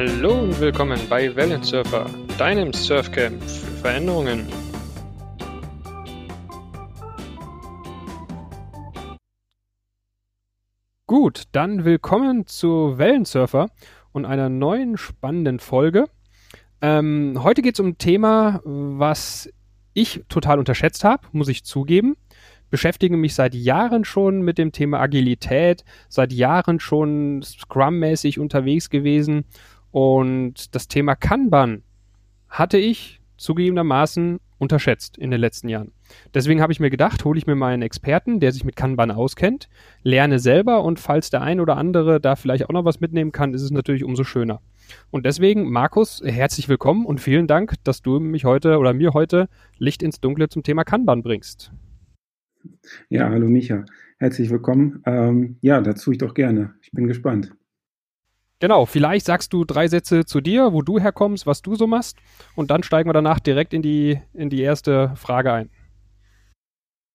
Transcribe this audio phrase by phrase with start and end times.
[0.00, 2.08] Hallo und willkommen bei Wellensurfer,
[2.38, 4.46] deinem Surfcamp für Veränderungen.
[11.08, 13.70] Gut, dann willkommen zu Wellensurfer
[14.12, 16.04] und einer neuen spannenden Folge.
[16.80, 19.52] Ähm, heute geht es um ein Thema, was
[19.94, 22.16] ich total unterschätzt habe, muss ich zugeben.
[22.70, 29.44] Beschäftige mich seit Jahren schon mit dem Thema Agilität, seit Jahren schon Scrum-mäßig unterwegs gewesen
[29.90, 31.82] und das Thema Kanban
[32.48, 35.92] hatte ich zugegebenermaßen unterschätzt in den letzten Jahren.
[36.34, 39.10] Deswegen habe ich mir gedacht, hole ich mir mal einen Experten, der sich mit Kanban
[39.10, 39.68] auskennt,
[40.02, 43.54] lerne selber und falls der ein oder andere da vielleicht auch noch was mitnehmen kann,
[43.54, 44.60] ist es natürlich umso schöner.
[45.10, 49.48] Und deswegen, Markus, herzlich willkommen und vielen Dank, dass du mich heute oder mir heute
[49.78, 51.72] Licht ins Dunkle zum Thema Kanban bringst.
[53.08, 53.84] Ja, hallo Micha.
[54.18, 55.02] Herzlich willkommen.
[55.06, 56.74] Ähm, ja, dazu ich doch gerne.
[56.82, 57.52] Ich bin gespannt.
[58.60, 62.18] Genau, vielleicht sagst du drei Sätze zu dir, wo du herkommst, was du so machst,
[62.56, 65.70] und dann steigen wir danach direkt in die, in die erste Frage ein.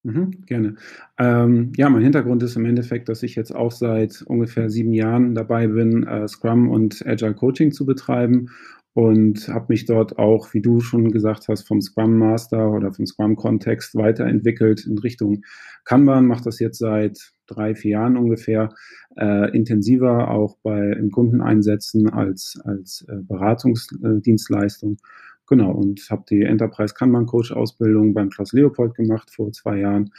[0.06, 0.76] Mhm, gerne.
[1.18, 5.34] Ähm, ja, mein Hintergrund ist im Endeffekt, dass ich jetzt auch seit ungefähr sieben Jahren
[5.34, 8.50] dabei bin, äh, Scrum und Agile Coaching zu betreiben
[8.94, 13.06] und habe mich dort auch, wie du schon gesagt hast, vom Scrum Master oder vom
[13.06, 15.44] Scrum Kontext weiterentwickelt in Richtung
[15.84, 16.28] Kanban.
[16.28, 18.74] Mache das jetzt seit drei, vier Jahren ungefähr
[19.18, 24.98] äh, intensiver, auch bei in Kundeneinsätzen als als äh, Beratungsdienstleistung.
[25.48, 30.12] Genau und habe die Enterprise Kanban Coach Ausbildung beim Klaus Leopold gemacht vor zwei Jahren.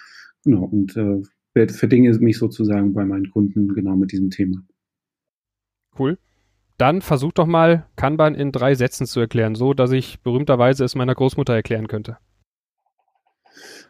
[0.44, 1.22] Genau und äh,
[1.68, 4.62] verdinge mich sozusagen bei meinen Kunden genau mit diesem Thema.
[5.98, 6.18] Cool.
[6.76, 10.96] Dann versuch doch mal, Kanban in drei Sätzen zu erklären, so dass ich berühmterweise es
[10.96, 12.18] meiner Großmutter erklären könnte.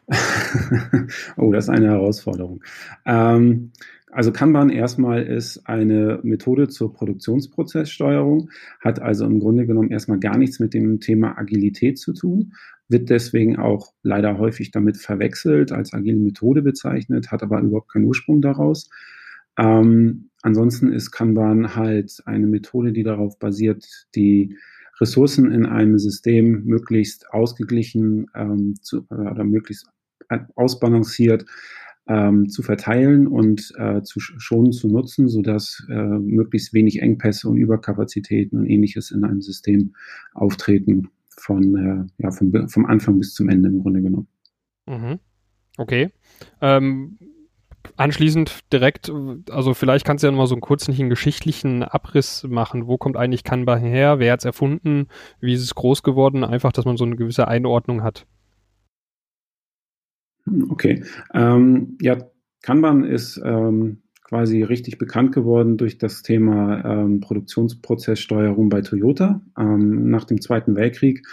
[1.36, 2.62] oh, das ist eine Herausforderung.
[3.06, 3.72] Ähm,
[4.14, 8.48] also Kanban erstmal ist eine Methode zur Produktionsprozesssteuerung,
[8.80, 12.52] hat also im Grunde genommen erstmal gar nichts mit dem Thema Agilität zu tun,
[12.88, 18.04] wird deswegen auch leider häufig damit verwechselt, als agile Methode bezeichnet, hat aber überhaupt keinen
[18.04, 18.88] Ursprung daraus.
[19.58, 23.84] Ähm, ansonsten ist Kanban halt eine Methode, die darauf basiert,
[24.14, 24.56] die
[25.00, 29.86] Ressourcen in einem System möglichst ausgeglichen ähm, zu, äh, oder möglichst
[30.54, 31.44] ausbalanciert
[32.06, 37.56] ähm, zu verteilen und äh, zu, schon zu nutzen, sodass äh, möglichst wenig Engpässe und
[37.56, 39.94] Überkapazitäten und ähnliches in einem System
[40.32, 44.28] auftreten, von, äh, ja, vom, vom Anfang bis zum Ende im Grunde genommen.
[44.86, 45.18] Mhm.
[45.76, 46.10] Okay.
[46.60, 47.18] Ähm,
[47.96, 49.12] anschließend direkt,
[49.50, 52.86] also vielleicht kannst du ja nochmal so einen kurzen geschichtlichen Abriss machen.
[52.86, 54.18] Wo kommt eigentlich Kanban her?
[54.18, 55.08] Wer hat es erfunden?
[55.40, 56.44] Wie ist es groß geworden?
[56.44, 58.26] Einfach, dass man so eine gewisse Einordnung hat.
[60.44, 61.04] Hm, okay.
[61.32, 62.18] Ähm, ja,
[62.62, 70.10] Kanban ist ähm, quasi richtig bekannt geworden durch das Thema ähm, Produktionsprozesssteuerung bei Toyota ähm,
[70.10, 71.26] nach dem Zweiten Weltkrieg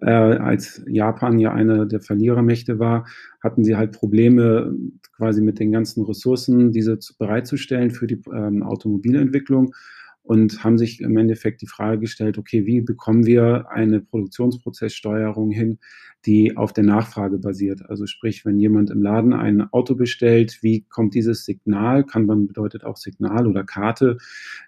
[0.00, 3.06] äh, als Japan ja eine der Verlierermächte war,
[3.42, 4.74] hatten sie halt Probleme
[5.16, 9.74] quasi mit den ganzen Ressourcen, diese zu, bereitzustellen für die ähm, Automobilentwicklung
[10.22, 15.78] und haben sich im Endeffekt die Frage gestellt, okay, wie bekommen wir eine Produktionsprozesssteuerung hin,
[16.26, 17.88] die auf der Nachfrage basiert?
[17.88, 22.46] Also sprich, wenn jemand im Laden ein Auto bestellt, wie kommt dieses Signal, kann man
[22.46, 24.18] bedeutet auch Signal oder Karte,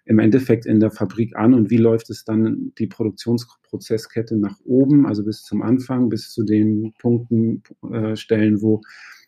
[0.04, 5.06] im Endeffekt in der Fabrik an und wie läuft es dann die Produktionsprozesskette nach oben,
[5.06, 8.80] also bis zum Anfang, bis zu den Punkten, äh, Stellen, wo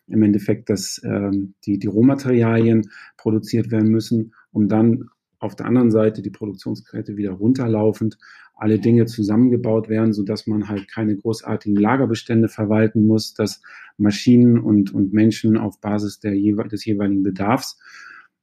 [0.07, 1.31] im Endeffekt das, äh,
[1.65, 5.09] die, die Rohmaterialien produziert werden müssen, um dann
[5.45, 8.17] auf der anderen Seite die Produktionskette wieder runterlaufend
[8.55, 13.61] alle Dinge zusammengebaut werden, sodass man halt keine großartigen Lagerbestände verwalten muss, dass
[13.97, 17.77] Maschinen und, und Menschen auf Basis der, des jeweiligen Bedarfs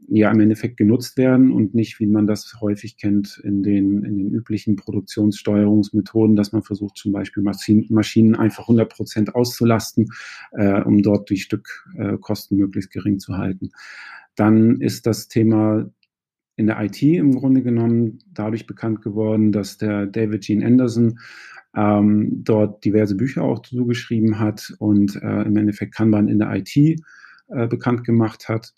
[0.09, 4.19] ja im Endeffekt genutzt werden und nicht, wie man das häufig kennt, in den, in
[4.19, 10.09] den üblichen Produktionssteuerungsmethoden, dass man versucht, zum Beispiel Maschinen, einfach 100 Prozent auszulasten,
[10.53, 13.71] äh, um dort die Stückkosten äh, möglichst gering zu halten.
[14.35, 15.91] Dann ist das Thema
[16.57, 21.19] in der IT im Grunde genommen dadurch bekannt geworden, dass der David Gene Anderson
[21.75, 26.77] ähm, dort diverse Bücher auch zugeschrieben hat und äh, im Endeffekt Kanban in der IT
[26.77, 28.73] äh, bekannt gemacht hat.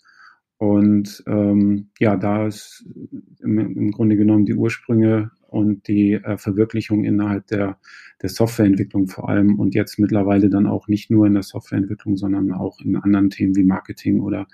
[0.57, 2.85] Und ähm, ja, da ist
[3.41, 7.79] im, im, Grunde genommen die Ursprünge und die äh, Verwirklichung innerhalb der,
[8.21, 12.51] der Softwareentwicklung vor allem und jetzt mittlerweile dann auch nicht nur in der Softwareentwicklung, sondern
[12.51, 14.47] auch in anderen Themen wie Marketing oder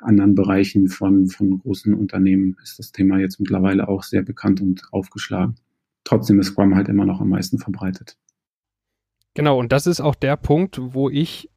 [0.00, 4.82] anderen Bereichen von, von großen Unternehmen ist das Thema jetzt mittlerweile auch sehr bekannt und
[4.90, 5.54] aufgeschlagen.
[6.02, 8.16] Trotzdem ist Scrum halt immer noch am meisten verbreitet.
[9.34, 11.50] Genau, und das ist auch der Punkt, wo ich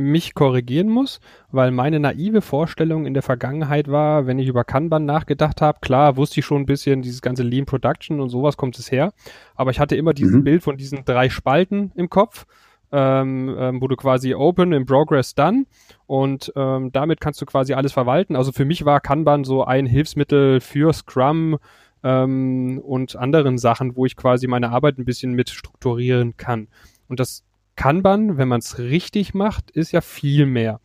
[0.00, 1.20] mich korrigieren muss,
[1.52, 6.16] weil meine naive Vorstellung in der Vergangenheit war, wenn ich über Kanban nachgedacht habe, klar
[6.16, 9.12] wusste ich schon ein bisschen, dieses ganze Lean Production und sowas kommt es her,
[9.54, 10.44] aber ich hatte immer dieses mhm.
[10.44, 12.46] Bild von diesen drei Spalten im Kopf,
[12.92, 15.66] ähm, ähm, wo du quasi Open, in Progress, Done
[16.06, 18.36] und ähm, damit kannst du quasi alles verwalten.
[18.36, 21.58] Also für mich war Kanban so ein Hilfsmittel für Scrum
[22.02, 26.68] ähm, und anderen Sachen, wo ich quasi meine Arbeit ein bisschen mit strukturieren kann.
[27.08, 27.44] Und das
[27.80, 30.80] Kanban, wenn man es richtig macht, ist ja viel mehr.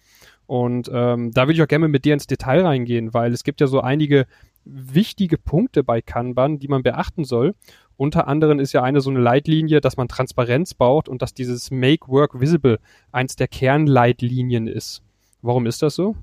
[0.45, 3.59] Und ähm, da würde ich auch gerne mit dir ins Detail reingehen, weil es gibt
[3.59, 4.27] ja so einige
[4.63, 7.53] wichtige Punkte bei Kanban, die man beachten soll.
[7.97, 11.69] Unter anderem ist ja eine so eine Leitlinie, dass man Transparenz baut und dass dieses
[11.69, 12.79] Make Work Visible
[13.11, 15.03] eins der Kernleitlinien ist.
[15.41, 16.15] Warum ist das so?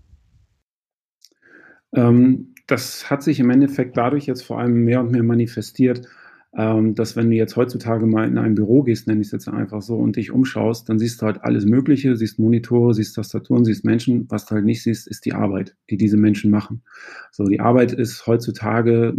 [1.95, 6.09] Ähm, das hat sich im Endeffekt dadurch jetzt vor allem mehr und mehr manifestiert,
[6.55, 9.49] ähm, dass wenn du jetzt heutzutage mal in ein Büro gehst, nenne ich es jetzt
[9.49, 13.65] einfach so, und dich umschaust, dann siehst du halt alles Mögliche, siehst Monitore, siehst Tastaturen,
[13.65, 14.27] siehst Menschen.
[14.29, 16.83] Was du halt nicht siehst, ist die Arbeit, die diese Menschen machen.
[17.31, 19.15] So, die Arbeit ist heutzutage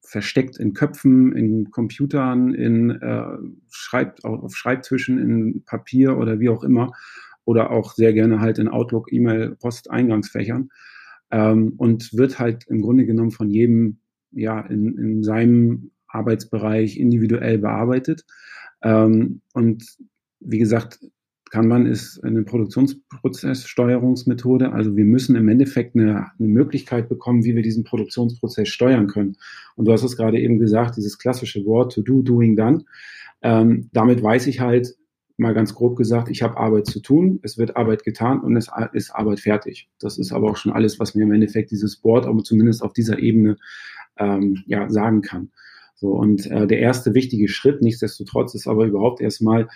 [0.00, 3.36] versteckt in Köpfen, in Computern, in äh,
[3.68, 6.92] Schreib auf Schreibtischen, in Papier oder wie auch immer.
[7.44, 10.70] Oder auch sehr gerne halt in Outlook, E-Mail, Posteingangsfächern.
[11.30, 13.98] Ähm, und wird halt im Grunde genommen von jedem
[14.32, 18.24] ja in, in seinem Arbeitsbereich individuell bearbeitet.
[18.82, 19.84] Ähm, und
[20.40, 20.98] wie gesagt,
[21.50, 24.72] Kanban ist eine Produktionsprozesssteuerungsmethode.
[24.72, 29.36] Also wir müssen im Endeffekt eine, eine, Möglichkeit bekommen, wie wir diesen Produktionsprozess steuern können.
[29.76, 32.84] Und du hast es gerade eben gesagt, dieses klassische Wort to do, doing, done.
[33.42, 34.96] Ähm, damit weiß ich halt,
[35.38, 38.70] mal ganz grob gesagt, ich habe Arbeit zu tun, es wird Arbeit getan und es
[38.92, 39.90] ist Arbeit fertig.
[39.98, 42.94] Das ist aber auch schon alles, was mir im Endeffekt dieses Board, aber zumindest auf
[42.94, 43.58] dieser Ebene
[44.18, 45.50] ähm, ja, sagen kann.
[45.96, 49.68] So, und äh, der erste wichtige Schritt, nichtsdestotrotz, ist aber überhaupt erstmal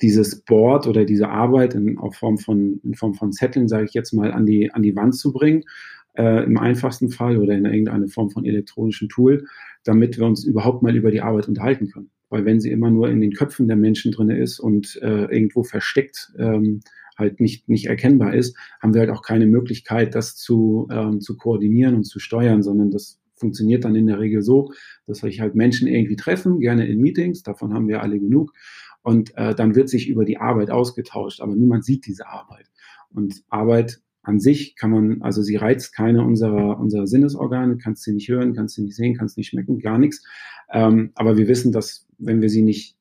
[0.00, 3.94] dieses Board oder diese Arbeit in, auf Form von, in Form von Zetteln, sage ich
[3.94, 5.64] jetzt mal, an die, an die Wand zu bringen,
[6.14, 9.46] äh, im einfachsten Fall oder in irgendeine Form von elektronischen Tool,
[9.84, 12.10] damit wir uns überhaupt mal über die Arbeit unterhalten können.
[12.30, 15.62] Weil wenn sie immer nur in den Köpfen der Menschen drin ist und äh, irgendwo
[15.62, 16.80] versteckt ähm,
[17.16, 21.36] halt nicht, nicht erkennbar ist, haben wir halt auch keine Möglichkeit, das zu, ähm, zu
[21.36, 24.72] koordinieren und zu steuern, sondern das funktioniert dann in der Regel so,
[25.06, 28.54] dass sich halt Menschen irgendwie treffen, gerne in Meetings, davon haben wir alle genug.
[29.02, 32.70] Und äh, dann wird sich über die Arbeit ausgetauscht, aber niemand sieht diese Arbeit.
[33.10, 38.14] Und Arbeit an sich kann man, also sie reizt keine unserer, unserer Sinnesorgane, kannst sie
[38.14, 40.24] nicht hören, kannst sie nicht sehen, kannst nicht schmecken, gar nichts.
[40.72, 42.96] Ähm, aber wir wissen, dass wenn wir sie nicht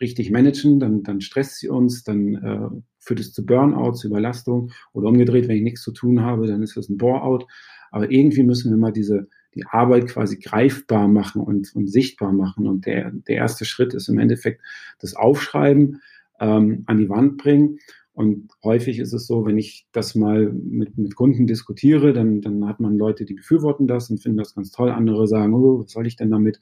[0.00, 4.70] richtig managen, dann, dann stresst sie uns, dann äh, führt es zu Burnout, zu Überlastung
[4.92, 7.44] oder umgedreht, wenn ich nichts zu tun habe, dann ist das ein Bore-out.
[7.90, 12.66] Aber irgendwie müssen wir mal diese, die Arbeit quasi greifbar machen und, und sichtbar machen.
[12.66, 14.62] Und der, der erste Schritt ist im Endeffekt
[15.00, 16.00] das Aufschreiben,
[16.40, 17.78] ähm, an die Wand bringen.
[18.12, 22.66] Und häufig ist es so, wenn ich das mal mit, mit Kunden diskutiere, dann, dann
[22.66, 24.90] hat man Leute, die befürworten das und finden das ganz toll.
[24.90, 26.60] Andere sagen, oh, was soll ich denn damit?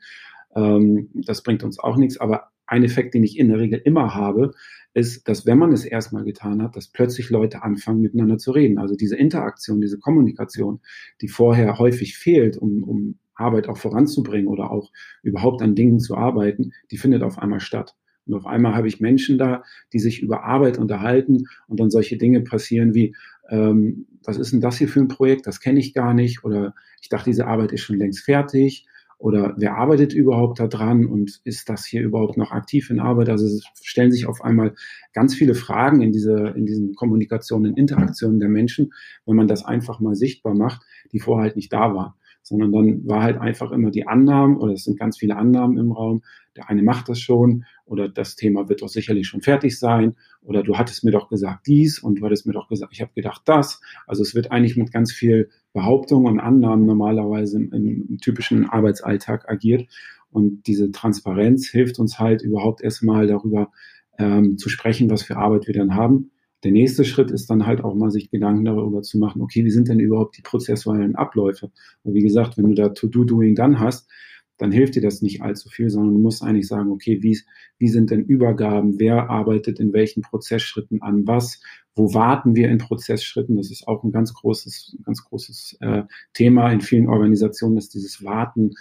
[0.55, 2.19] Ähm, das bringt uns auch nichts.
[2.19, 4.53] Aber ein Effekt, den ich in der Regel immer habe,
[4.94, 8.79] ist, dass wenn man es erstmal getan hat, dass plötzlich Leute anfangen, miteinander zu reden.
[8.79, 10.81] Also diese Interaktion, diese Kommunikation,
[11.20, 14.91] die vorher häufig fehlt, um, um Arbeit auch voranzubringen oder auch
[15.23, 17.94] überhaupt an Dingen zu arbeiten, die findet auf einmal statt.
[18.26, 19.62] Und auf einmal habe ich Menschen da,
[19.93, 23.15] die sich über Arbeit unterhalten und dann solche Dinge passieren wie,
[23.49, 25.47] ähm, was ist denn das hier für ein Projekt?
[25.47, 26.44] Das kenne ich gar nicht.
[26.44, 28.87] Oder ich dachte, diese Arbeit ist schon längst fertig.
[29.19, 33.29] Oder wer arbeitet überhaupt daran und ist das hier überhaupt noch aktiv in Arbeit?
[33.29, 34.75] Also es stellen sich auf einmal
[35.13, 38.93] ganz viele Fragen in diese, in diesen Kommunikationen, in Interaktionen der Menschen,
[39.27, 40.82] wenn man das einfach mal sichtbar macht,
[41.13, 42.15] die vorher halt nicht da waren
[42.48, 45.93] sondern dann war halt einfach immer die Annahmen oder es sind ganz viele Annahmen im
[45.93, 46.22] Raum.
[46.56, 50.62] Der eine macht das schon oder das Thema wird doch sicherlich schon fertig sein oder
[50.62, 53.43] du hattest mir doch gesagt dies und du hattest mir doch gesagt, ich habe gedacht
[53.44, 53.81] das.
[54.06, 59.48] Also es wird eigentlich mit ganz viel Behauptungen und Annahmen normalerweise im, im typischen Arbeitsalltag
[59.50, 59.86] agiert
[60.31, 63.70] und diese Transparenz hilft uns halt überhaupt erstmal darüber
[64.19, 66.31] ähm, zu sprechen, was für Arbeit wir dann haben
[66.65, 69.70] der nächste Schritt ist dann halt auch mal sich Gedanken darüber zu machen, okay, wie
[69.70, 71.70] sind denn überhaupt die prozessualen Abläufe?
[72.03, 74.08] Und wie gesagt, wenn du da To-Do, Doing, dann hast,
[74.58, 77.38] dann hilft dir das nicht allzu viel, sondern du musst eigentlich sagen, okay, wie,
[77.79, 78.98] wie sind denn Übergaben?
[78.98, 81.60] Wer arbeitet in welchen Prozessschritten an was?
[81.94, 83.56] Wo warten wir in Prozessschritten?
[83.56, 86.03] Das ist auch ein ganz großes, ganz großes äh,
[86.34, 88.72] Thema in vielen Organisationen, dass dieses Warten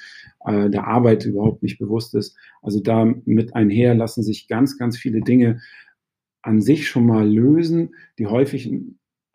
[0.46, 2.36] äh, der Arbeit überhaupt nicht bewusst ist.
[2.64, 5.60] Also da mit einher lassen sich ganz, ganz viele Dinge
[6.48, 8.72] an sich schon mal lösen, die häufig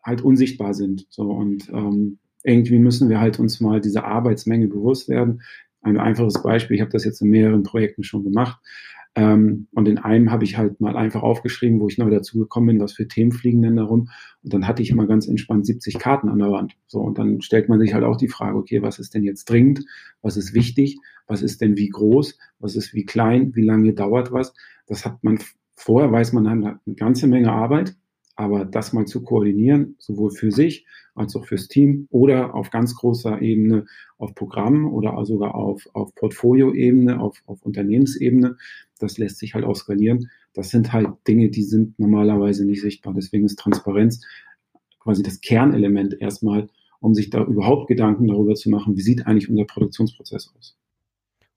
[0.03, 1.05] halt unsichtbar sind.
[1.09, 5.41] So und ähm, irgendwie müssen wir halt uns mal dieser Arbeitsmenge bewusst werden.
[5.81, 8.59] Ein einfaches Beispiel, ich habe das jetzt in mehreren Projekten schon gemacht.
[9.15, 12.67] Ähm, und in einem habe ich halt mal einfach aufgeschrieben, wo ich neu dazu gekommen
[12.67, 14.09] bin, was für Themen fliegen denn da rum.
[14.41, 16.75] Und dann hatte ich immer ganz entspannt 70 Karten an der Wand.
[16.87, 19.47] So, und dann stellt man sich halt auch die Frage, okay, was ist denn jetzt
[19.49, 19.85] dringend?
[20.23, 20.97] Was ist wichtig?
[21.27, 22.39] Was ist denn wie groß?
[22.57, 23.55] Was ist wie klein?
[23.55, 24.55] Wie lange dauert was?
[24.87, 25.37] Das hat man
[25.75, 27.95] vorher, weiß man, hat eine ganze Menge Arbeit.
[28.35, 32.95] Aber das mal zu koordinieren, sowohl für sich als auch fürs Team oder auf ganz
[32.95, 33.85] großer Ebene
[34.17, 38.57] auf Programm oder sogar auf, auf Portfolioebene, auf, auf Unternehmensebene,
[38.99, 40.29] das lässt sich halt auch skalieren.
[40.53, 43.13] Das sind halt Dinge, die sind normalerweise nicht sichtbar.
[43.13, 44.25] Deswegen ist Transparenz
[44.99, 46.69] quasi das Kernelement erstmal,
[47.01, 50.75] um sich da überhaupt Gedanken darüber zu machen, wie sieht eigentlich unser Produktionsprozess aus.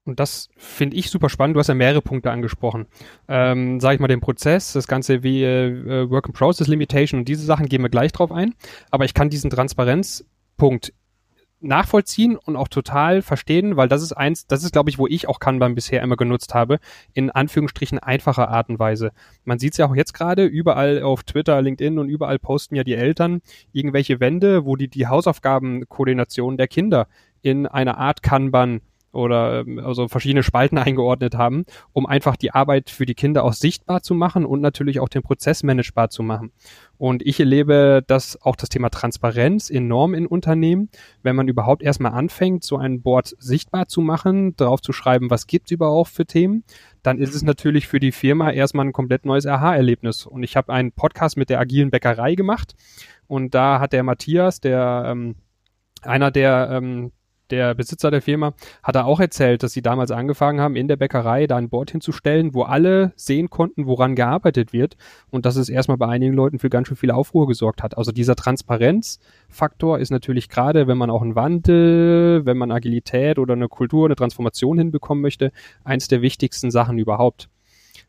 [0.07, 1.55] Und das finde ich super spannend.
[1.55, 2.87] Du hast ja mehrere Punkte angesprochen.
[3.27, 7.27] Ähm, Sage ich mal den Prozess, das Ganze wie äh, Work in Process Limitation und
[7.27, 8.55] diese Sachen gehen wir gleich drauf ein.
[8.89, 10.93] Aber ich kann diesen Transparenzpunkt
[11.59, 15.27] nachvollziehen und auch total verstehen, weil das ist eins, das ist glaube ich, wo ich
[15.27, 16.79] auch Kanban bisher immer genutzt habe,
[17.13, 19.11] in Anführungsstrichen einfacher Art und Weise.
[19.43, 22.83] Man sieht es ja auch jetzt gerade, überall auf Twitter, LinkedIn und überall posten ja
[22.83, 27.07] die Eltern irgendwelche Wände, wo die die Hausaufgabenkoordination der Kinder
[27.41, 28.81] in einer Art Kanban
[29.17, 33.53] oder ähm, also verschiedene Spalten eingeordnet haben, um einfach die Arbeit für die Kinder auch
[33.53, 36.51] sichtbar zu machen und natürlich auch den Prozess managebar zu machen.
[36.97, 40.89] Und ich erlebe das auch das Thema Transparenz enorm in Unternehmen,
[41.23, 45.47] wenn man überhaupt erstmal anfängt, so ein Board sichtbar zu machen, drauf zu schreiben, was
[45.47, 46.63] gibt es überhaupt für Themen,
[47.03, 50.25] dann ist es natürlich für die Firma erstmal ein komplett neues Aha-Erlebnis.
[50.25, 52.75] Und ich habe einen Podcast mit der agilen Bäckerei gemacht
[53.27, 55.35] und da hat der Matthias, der ähm,
[56.01, 57.11] einer der ähm,
[57.51, 60.95] der Besitzer der Firma, hat er auch erzählt, dass sie damals angefangen haben, in der
[60.95, 64.97] Bäckerei da ein Board hinzustellen, wo alle sehen konnten, woran gearbeitet wird
[65.29, 67.97] und dass es erstmal bei einigen Leuten für ganz schön viel Aufruhr gesorgt hat.
[67.97, 73.53] Also dieser Transparenzfaktor ist natürlich gerade, wenn man auch einen Wandel, wenn man Agilität oder
[73.53, 75.51] eine Kultur, eine Transformation hinbekommen möchte,
[75.83, 77.49] eins der wichtigsten Sachen überhaupt.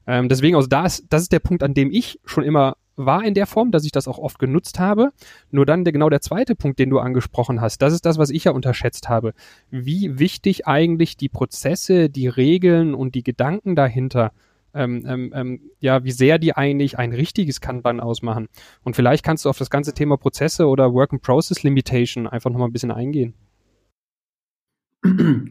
[0.06, 3.24] Ähm, deswegen, also da ist, das ist der Punkt, an dem ich schon immer war
[3.24, 5.12] in der Form, dass ich das auch oft genutzt habe.
[5.50, 8.30] Nur dann der, genau der zweite Punkt, den du angesprochen hast, das ist das, was
[8.30, 9.32] ich ja unterschätzt habe.
[9.70, 14.32] Wie wichtig eigentlich die Prozesse, die Regeln und die Gedanken dahinter
[14.74, 18.48] ähm, ähm, ähm, ja, wie sehr die eigentlich ein richtiges Kanban ausmachen.
[18.84, 22.50] Und vielleicht kannst du auf das ganze Thema Prozesse oder Work and Process Limitation einfach
[22.50, 23.34] nochmal ein bisschen eingehen.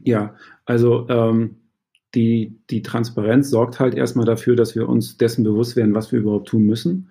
[0.04, 0.36] Ja,
[0.66, 1.67] also ähm,
[2.16, 6.20] die, die Transparenz sorgt halt erstmal dafür, dass wir uns dessen bewusst werden, was wir
[6.20, 7.10] überhaupt tun müssen.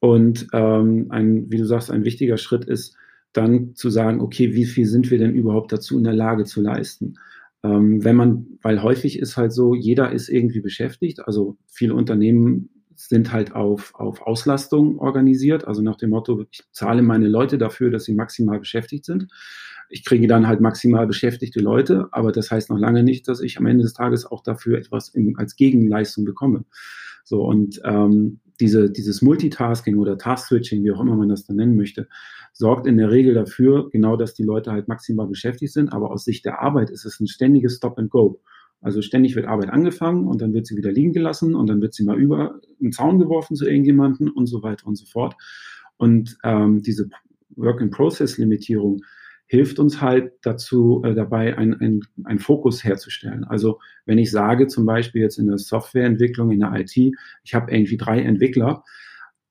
[0.00, 2.96] Und ähm, ein, wie du sagst, ein wichtiger Schritt ist
[3.32, 6.60] dann zu sagen, okay, wie viel sind wir denn überhaupt dazu in der Lage zu
[6.60, 7.14] leisten?
[7.62, 12.68] Ähm, wenn man, weil häufig ist halt so, jeder ist irgendwie beschäftigt, also viele Unternehmen
[12.94, 17.90] sind halt auf, auf Auslastung organisiert, also nach dem Motto, ich zahle meine Leute dafür,
[17.90, 19.28] dass sie maximal beschäftigt sind.
[19.88, 23.58] Ich kriege dann halt maximal beschäftigte Leute, aber das heißt noch lange nicht, dass ich
[23.58, 26.64] am Ende des Tages auch dafür etwas in, als Gegenleistung bekomme.
[27.24, 31.76] So und ähm, diese, dieses Multitasking oder Task-Switching, wie auch immer man das dann nennen
[31.76, 32.08] möchte,
[32.52, 35.92] sorgt in der Regel dafür, genau, dass die Leute halt maximal beschäftigt sind.
[35.92, 38.40] Aber aus Sicht der Arbeit ist es ein ständiges Stop and Go.
[38.80, 41.94] Also ständig wird Arbeit angefangen und dann wird sie wieder liegen gelassen und dann wird
[41.94, 45.34] sie mal über einen Zaun geworfen zu irgendjemanden und so weiter und so fort.
[45.96, 47.08] Und ähm, diese
[47.56, 49.00] Work-in-Process-Limitierung
[49.46, 53.44] hilft uns halt dazu, äh, dabei einen ein Fokus herzustellen.
[53.44, 56.96] Also wenn ich sage, zum Beispiel jetzt in der Softwareentwicklung, in der IT,
[57.42, 58.84] ich habe irgendwie drei Entwickler,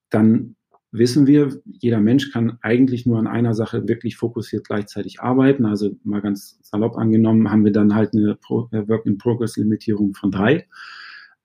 [0.09, 0.55] dann
[0.93, 5.65] wissen wir, jeder Mensch kann eigentlich nur an einer Sache wirklich fokussiert gleichzeitig arbeiten.
[5.65, 10.67] Also mal ganz salopp angenommen, haben wir dann halt eine äh, Work-in-Progress-Limitierung von drei.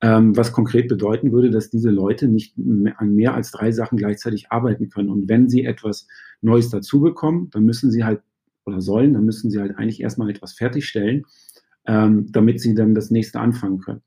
[0.01, 2.55] Ähm, was konkret bedeuten würde, dass diese Leute nicht
[2.99, 5.09] an mehr als drei Sachen gleichzeitig arbeiten können.
[5.09, 6.07] Und wenn sie etwas
[6.41, 8.21] Neues dazu bekommen, dann müssen sie halt
[8.69, 11.25] oder sollen, dann müssen sie halt eigentlich erstmal etwas fertigstellen,
[11.87, 14.03] ähm, damit sie dann das nächste anfangen können.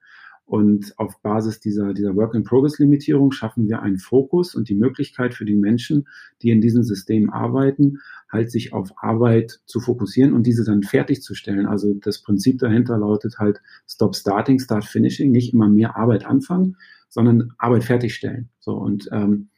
[0.52, 5.56] Und auf Basis dieser, dieser Work-in-Progress-Limitierung schaffen wir einen Fokus und die Möglichkeit für die
[5.56, 6.10] Menschen,
[6.42, 8.00] die in diesem System arbeiten,
[8.30, 11.68] halt sich auf Arbeit zu fokussieren und diese dann fertigzustellen.
[11.68, 16.76] Also das Prinzip dahinter lautet halt Stop Starting, Start Finishing, nicht immer mehr Arbeit anfangen,
[17.08, 18.50] sondern Arbeit fertigstellen.
[18.60, 19.52] So und ähm,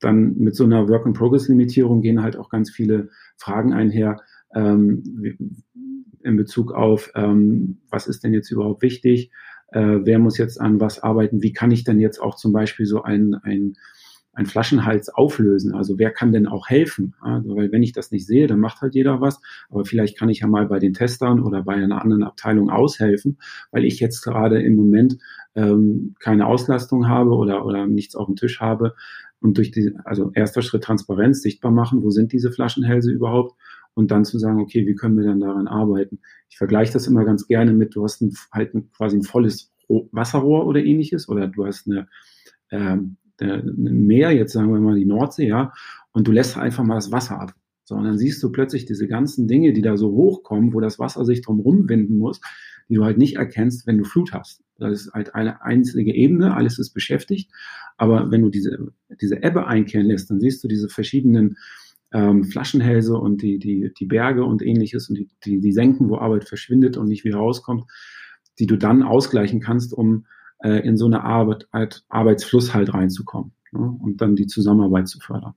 [0.00, 4.20] dann mit so einer Work-in-Progress-Limitierung gehen halt auch ganz viele Fragen einher,
[4.54, 5.36] ähm,
[6.22, 9.30] in Bezug auf, ähm, was ist denn jetzt überhaupt wichtig,
[9.72, 12.86] äh, wer muss jetzt an was arbeiten, wie kann ich denn jetzt auch zum Beispiel
[12.86, 13.76] so ein, ein,
[14.32, 18.26] ein Flaschenhals auflösen, also wer kann denn auch helfen, also, weil wenn ich das nicht
[18.26, 19.40] sehe, dann macht halt jeder was,
[19.70, 23.38] aber vielleicht kann ich ja mal bei den Testern oder bei einer anderen Abteilung aushelfen,
[23.70, 25.18] weil ich jetzt gerade im Moment
[25.54, 28.94] ähm, keine Auslastung habe oder, oder nichts auf dem Tisch habe,
[29.40, 33.56] und durch die, also erster Schritt Transparenz, sichtbar machen, wo sind diese Flaschenhälse überhaupt
[33.94, 36.20] und dann zu sagen, okay, wie können wir dann daran arbeiten?
[36.48, 39.72] Ich vergleiche das immer ganz gerne mit, du hast ein, halt ein, quasi ein volles
[39.88, 42.08] Wasserrohr oder ähnliches oder du hast eine,
[42.70, 45.72] ähm, ein Meer, jetzt sagen wir mal die Nordsee, ja,
[46.12, 47.54] und du lässt einfach mal das Wasser ab.
[47.84, 50.98] So, und dann siehst du plötzlich diese ganzen Dinge, die da so hochkommen, wo das
[50.98, 52.40] Wasser sich drum rumwinden muss,
[52.88, 54.62] die du halt nicht erkennst, wenn du Flut hast.
[54.78, 57.50] Das ist halt eine einzige Ebene, alles ist beschäftigt.
[57.96, 61.56] Aber wenn du diese, diese Ebbe einkehren lässt, dann siehst du diese verschiedenen
[62.12, 66.18] ähm, Flaschenhälse und die, die, die Berge und ähnliches und die, die, die Senken, wo
[66.18, 67.84] Arbeit verschwindet und nicht wieder rauskommt,
[68.58, 70.26] die du dann ausgleichen kannst, um
[70.62, 71.68] äh, in so eine Arbeit,
[72.08, 73.96] Arbeitsfluss halt reinzukommen ne?
[74.00, 75.54] und dann die Zusammenarbeit zu fördern.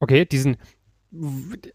[0.00, 0.56] Okay, diesen,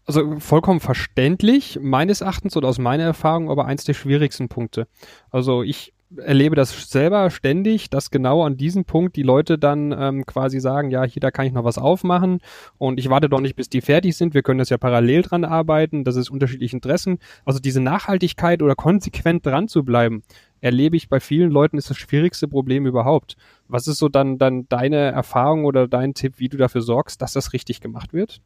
[0.04, 4.86] also vollkommen verständlich, meines Erachtens oder aus meiner Erfahrung, aber eins der schwierigsten Punkte.
[5.30, 10.26] Also ich erlebe das selber ständig, dass genau an diesem Punkt die Leute dann ähm,
[10.26, 12.40] quasi sagen, ja, hier, da kann ich noch was aufmachen
[12.78, 14.34] und ich warte doch nicht, bis die fertig sind.
[14.34, 16.04] Wir können das ja parallel dran arbeiten.
[16.04, 17.18] Das ist unterschiedliche Interessen.
[17.44, 20.22] Also diese Nachhaltigkeit oder konsequent dran zu bleiben,
[20.60, 23.36] erlebe ich bei vielen Leuten ist das schwierigste Problem überhaupt.
[23.68, 27.32] Was ist so dann, dann deine Erfahrung oder dein Tipp, wie du dafür sorgst, dass
[27.32, 28.40] das richtig gemacht wird?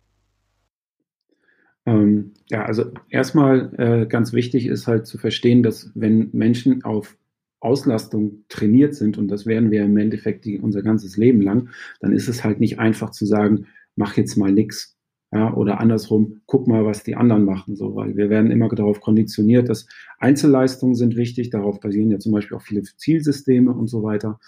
[1.87, 7.17] Ähm, ja, also erstmal äh, ganz wichtig ist halt zu verstehen, dass wenn Menschen auf
[7.61, 11.71] Auslastung trainiert sind, und das werden wir im Endeffekt die, unser ganzes Leben lang,
[12.01, 14.95] dann ist es halt nicht einfach zu sagen, mach jetzt mal nix.
[15.33, 19.01] Ja, oder andersrum, guck mal, was die anderen machen, so, weil wir werden immer darauf
[19.01, 19.89] konditioniert, dass
[20.21, 24.39] Einzelleistungen sind wichtig, darauf basieren ja zum Beispiel auch viele Zielsysteme und so weiter,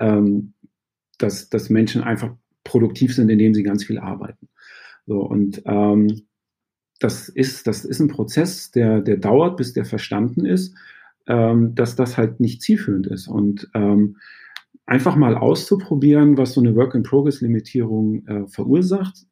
[0.00, 0.54] ähm,
[1.18, 4.48] dass, dass Menschen einfach produktiv sind, indem sie ganz viel arbeiten.
[5.06, 6.22] So, und ähm,
[6.98, 10.74] das ist, das ist ein Prozess, der, der dauert, bis der verstanden ist
[11.26, 13.28] ähm, dass das halt nicht zielführend ist.
[13.28, 14.16] Und ähm,
[14.86, 19.26] einfach mal auszuprobieren, was so eine Work-in-Progress-Limitierung äh, verursacht,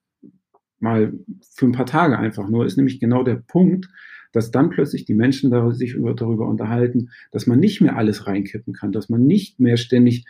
[0.78, 1.12] mal
[1.54, 3.88] für ein paar Tage einfach nur, ist nämlich genau der Punkt,
[4.32, 8.26] dass dann plötzlich die Menschen da, sich über, darüber unterhalten, dass man nicht mehr alles
[8.26, 10.24] reinkippen kann, dass man nicht mehr ständig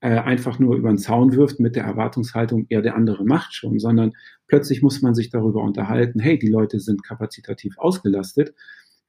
[0.00, 3.78] äh, einfach nur über den Zaun wirft mit der Erwartungshaltung, er der andere macht schon,
[3.78, 4.12] sondern
[4.48, 8.54] plötzlich muss man sich darüber unterhalten, hey, die Leute sind kapazitativ ausgelastet,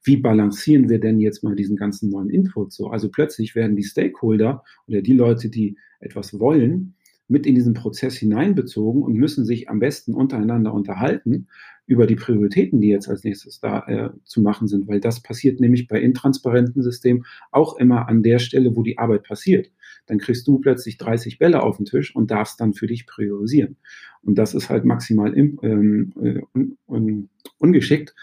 [0.04, 2.88] wie balancieren wir denn jetzt mal diesen ganzen neuen Input so?
[2.88, 6.94] Also plötzlich werden die Stakeholder oder die Leute, die etwas wollen,
[7.26, 11.48] mit in diesen Prozess hineinbezogen und müssen sich am besten untereinander unterhalten
[11.86, 15.60] über die Prioritäten, die jetzt als nächstes da äh, zu machen sind, weil das passiert
[15.60, 19.70] nämlich bei intransparenten Systemen auch immer an der Stelle, wo die Arbeit passiert.
[20.06, 23.76] Dann kriegst du plötzlich 30 Bälle auf den Tisch und darfst dann für dich priorisieren.
[24.22, 28.14] Und das ist halt maximal im, ähm, äh, un, un, ungeschickt,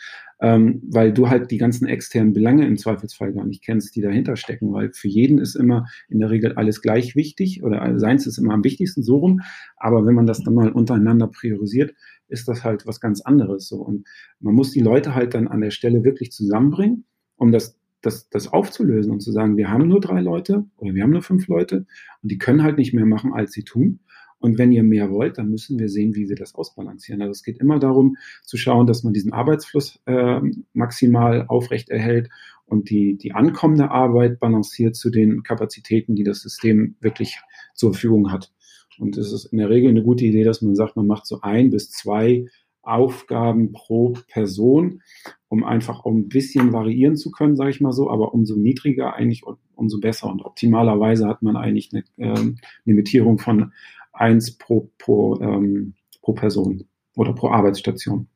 [0.42, 4.36] ähm, weil du halt die ganzen externen Belange im Zweifelsfall gar nicht kennst, die dahinter
[4.36, 8.40] stecken, weil für jeden ist immer in der Regel alles gleich wichtig oder seins ist
[8.40, 9.42] immer am wichtigsten so rum,
[9.78, 11.94] aber wenn man das dann mal untereinander priorisiert,
[12.28, 14.08] ist das halt was ganz anderes so und
[14.40, 18.52] man muss die Leute halt dann an der Stelle wirklich zusammenbringen, um das das, das
[18.52, 21.86] aufzulösen und zu sagen, wir haben nur drei Leute oder wir haben nur fünf Leute
[22.22, 24.00] und die können halt nicht mehr machen, als sie tun.
[24.40, 27.22] Und wenn ihr mehr wollt, dann müssen wir sehen, wie wir das ausbalancieren.
[27.22, 30.42] Also es geht immer darum zu schauen, dass man diesen Arbeitsfluss äh,
[30.74, 32.30] maximal aufrecht erhält
[32.66, 37.40] und die, die ankommende Arbeit balanciert zu den Kapazitäten, die das System wirklich
[37.76, 38.52] zur Verfügung hat.
[38.98, 41.42] Und es ist in der Regel eine gute Idee, dass man sagt, man macht so
[41.42, 42.48] ein bis zwei
[42.84, 45.02] Aufgaben pro Person,
[45.50, 48.10] um einfach auch ein bisschen variieren zu können, sage ich mal so.
[48.10, 49.44] Aber umso niedriger eigentlich
[49.76, 50.30] umso besser.
[50.30, 52.54] Und optimalerweise hat man eigentlich eine äh,
[52.86, 53.74] Limitierung von
[54.14, 58.28] eins pro, pro, ähm, pro Person oder pro Arbeitsstation.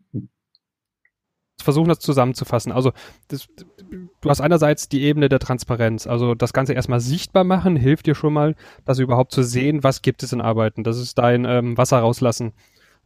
[1.61, 2.71] Versuchen das zusammenzufassen.
[2.71, 2.91] Also
[3.27, 3.47] das,
[3.89, 8.13] du hast einerseits die Ebene der Transparenz, also das Ganze erstmal sichtbar machen, hilft dir
[8.13, 8.55] schon mal,
[8.85, 10.83] das überhaupt zu sehen, was gibt es in Arbeiten.
[10.83, 12.53] Das ist dein ähm, Wasser rauslassen,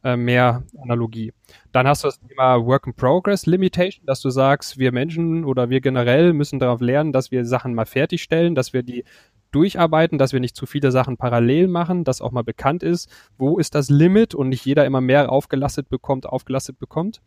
[0.04, 1.32] äh, mehr Analogie.
[1.72, 5.70] Dann hast du das Thema Work in Progress Limitation, dass du sagst, wir Menschen oder
[5.70, 9.04] wir generell müssen darauf lernen, dass wir Sachen mal fertigstellen, dass wir die
[9.50, 13.08] durcharbeiten, dass wir nicht zu viele Sachen parallel machen, dass auch mal bekannt ist,
[13.38, 17.20] wo ist das Limit und nicht jeder immer mehr aufgelastet bekommt, aufgelastet bekommt.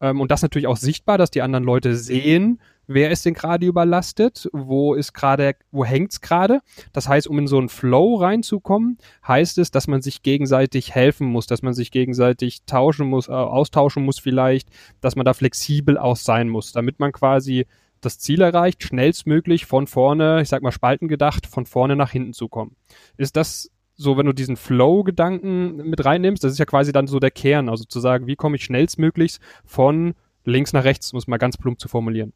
[0.00, 3.66] Ähm, und das natürlich auch sichtbar, dass die anderen Leute sehen, wer ist denn gerade
[3.66, 6.60] überlastet, wo ist gerade, wo hängt's gerade.
[6.92, 11.26] Das heißt, um in so einen Flow reinzukommen, heißt es, dass man sich gegenseitig helfen
[11.26, 14.68] muss, dass man sich gegenseitig tauschen muss, äh, austauschen muss vielleicht,
[15.00, 17.66] dass man da flexibel auch sein muss, damit man quasi
[18.04, 22.32] das Ziel erreicht, schnellstmöglich von vorne, ich sag mal Spalten gedacht, von vorne nach hinten
[22.32, 22.76] zu kommen.
[23.16, 27.20] Ist das so, wenn du diesen Flow-Gedanken mit reinnimmst, das ist ja quasi dann so
[27.20, 30.14] der Kern, also zu sagen, wie komme ich schnellstmöglichst von
[30.44, 32.32] links nach rechts, muss man ganz plump zu formulieren.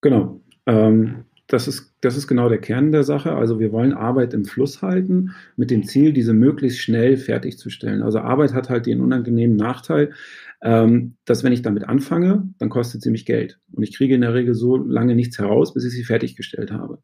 [0.00, 0.40] Genau.
[0.66, 3.34] Ähm, das ist, das ist genau der Kern der Sache.
[3.34, 8.02] Also wir wollen Arbeit im Fluss halten mit dem Ziel, diese möglichst schnell fertigzustellen.
[8.02, 10.12] Also Arbeit hat halt den unangenehmen Nachteil,
[10.62, 13.60] ähm, dass wenn ich damit anfange, dann kostet sie mich Geld.
[13.72, 17.02] Und ich kriege in der Regel so lange nichts heraus, bis ich sie fertiggestellt habe.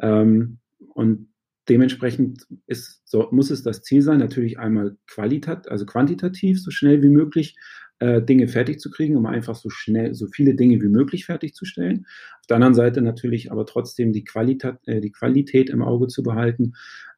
[0.00, 0.60] Ähm,
[0.94, 1.28] und
[1.68, 7.02] dementsprechend ist, so, muss es das Ziel sein, natürlich einmal qualitat, also quantitativ so schnell
[7.02, 7.56] wie möglich
[8.00, 12.06] äh, Dinge fertig zu kriegen, um einfach so schnell, so viele Dinge wie möglich fertigzustellen.
[12.40, 16.22] Auf der anderen Seite natürlich aber trotzdem die Qualität, äh, die Qualität im Auge zu
[16.22, 16.74] behalten.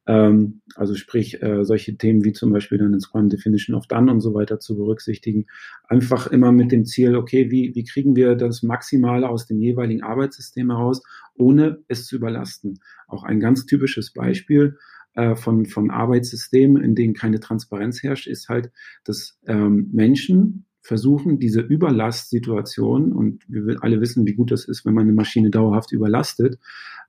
[0.07, 4.11] Ähm, also sprich, äh, solche Themen wie zum Beispiel dann in Scrum Definition of Done
[4.11, 5.47] und so weiter zu berücksichtigen.
[5.89, 10.03] Einfach immer mit dem Ziel, okay, wie, wie kriegen wir das Maximale aus dem jeweiligen
[10.03, 11.03] Arbeitssystem heraus,
[11.35, 12.79] ohne es zu überlasten.
[13.09, 14.79] Auch ein ganz typisches Beispiel
[15.15, 18.71] äh, von, von Arbeitssystemen, in denen keine Transparenz herrscht, ist halt,
[19.05, 24.95] dass ähm, Menschen versuchen, diese Überlastsituation, und wir alle wissen, wie gut das ist, wenn
[24.95, 26.59] man eine Maschine dauerhaft überlastet,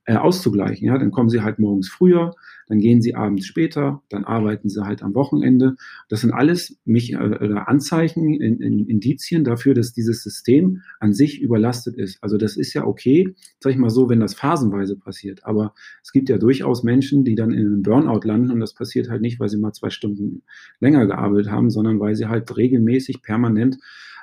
[0.08, 0.86] äh, auszugleichen.
[0.86, 2.34] Ja, dann kommen sie halt morgens früher,
[2.66, 5.76] dann gehen sie abends später, dann arbeiten sie halt am Wochenende.
[6.08, 11.42] Das sind alles mich, äh, Anzeichen, in, in, Indizien dafür, dass dieses System an sich
[11.42, 12.22] überlastet ist.
[12.22, 15.44] Also das ist ja okay, sag ich mal so, wenn das phasenweise passiert.
[15.44, 19.10] Aber es gibt ja durchaus Menschen, die dann in einem Burnout landen und das passiert
[19.10, 20.42] halt nicht, weil sie mal zwei Stunden
[20.80, 23.76] länger gearbeitet haben, sondern weil sie halt regelmäßig permanent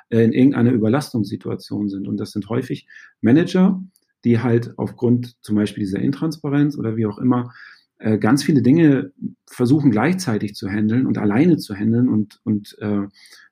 [0.08, 2.08] äh, in irgendeiner Überlastungssituation sind.
[2.08, 2.88] Und das sind häufig
[3.20, 3.80] Manager,
[4.26, 7.54] die halt aufgrund zum Beispiel dieser Intransparenz oder wie auch immer
[7.98, 9.12] äh, ganz viele Dinge
[9.46, 13.02] versuchen gleichzeitig zu handeln und alleine zu handeln und, und äh,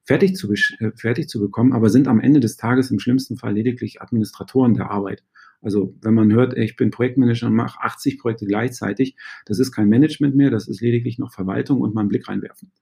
[0.02, 3.54] fertig, zu, äh, fertig zu bekommen, aber sind am Ende des Tages im schlimmsten Fall
[3.54, 5.22] lediglich Administratoren der Arbeit.
[5.62, 9.88] Also wenn man hört, ich bin Projektmanager und mache 80 Projekte gleichzeitig, das ist kein
[9.88, 12.72] Management mehr, das ist lediglich noch Verwaltung und mal einen Blick reinwerfen.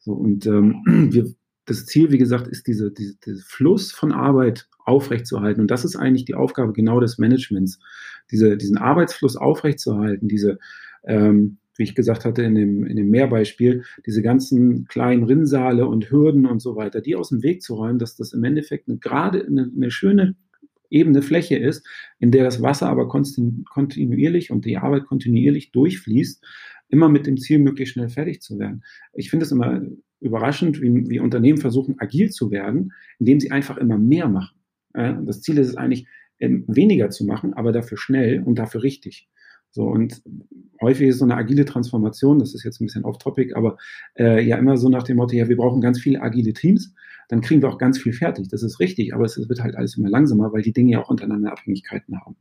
[0.00, 1.32] So, und ähm, wir,
[1.68, 5.60] das Ziel, wie gesagt, ist diese, diese, diese Fluss von Arbeit aufrechtzuerhalten.
[5.60, 7.78] Und das ist eigentlich die Aufgabe genau des Managements,
[8.30, 10.58] diese, diesen Arbeitsfluss aufrechtzuerhalten, diese,
[11.04, 16.10] ähm, wie ich gesagt hatte in dem, in dem Mehrbeispiel, diese ganzen kleinen Rinnsale und
[16.10, 18.98] Hürden und so weiter, die aus dem Weg zu räumen, dass das im Endeffekt eine,
[18.98, 20.36] gerade eine, eine schöne
[20.90, 21.86] ebene Fläche ist,
[22.18, 26.42] in der das Wasser aber kontinuierlich und die Arbeit kontinuierlich durchfließt,
[26.88, 28.82] immer mit dem Ziel, möglichst schnell fertig zu werden.
[29.12, 29.82] Ich finde es immer
[30.20, 34.56] überraschend, wie, wie Unternehmen versuchen, agil zu werden, indem sie einfach immer mehr machen.
[34.92, 36.06] Das Ziel ist es eigentlich,
[36.40, 39.28] ähm, weniger zu machen, aber dafür schnell und dafür richtig.
[39.70, 40.22] So, und
[40.80, 43.76] häufig ist so eine agile Transformation, das ist jetzt ein bisschen off-topic, aber
[44.16, 46.94] äh, ja immer so nach dem Motto, ja, wir brauchen ganz viele agile Teams,
[47.28, 48.48] dann kriegen wir auch ganz viel fertig.
[48.48, 51.02] Das ist richtig, aber es, es wird halt alles immer langsamer, weil die Dinge ja
[51.02, 52.36] auch untereinander Abhängigkeiten haben.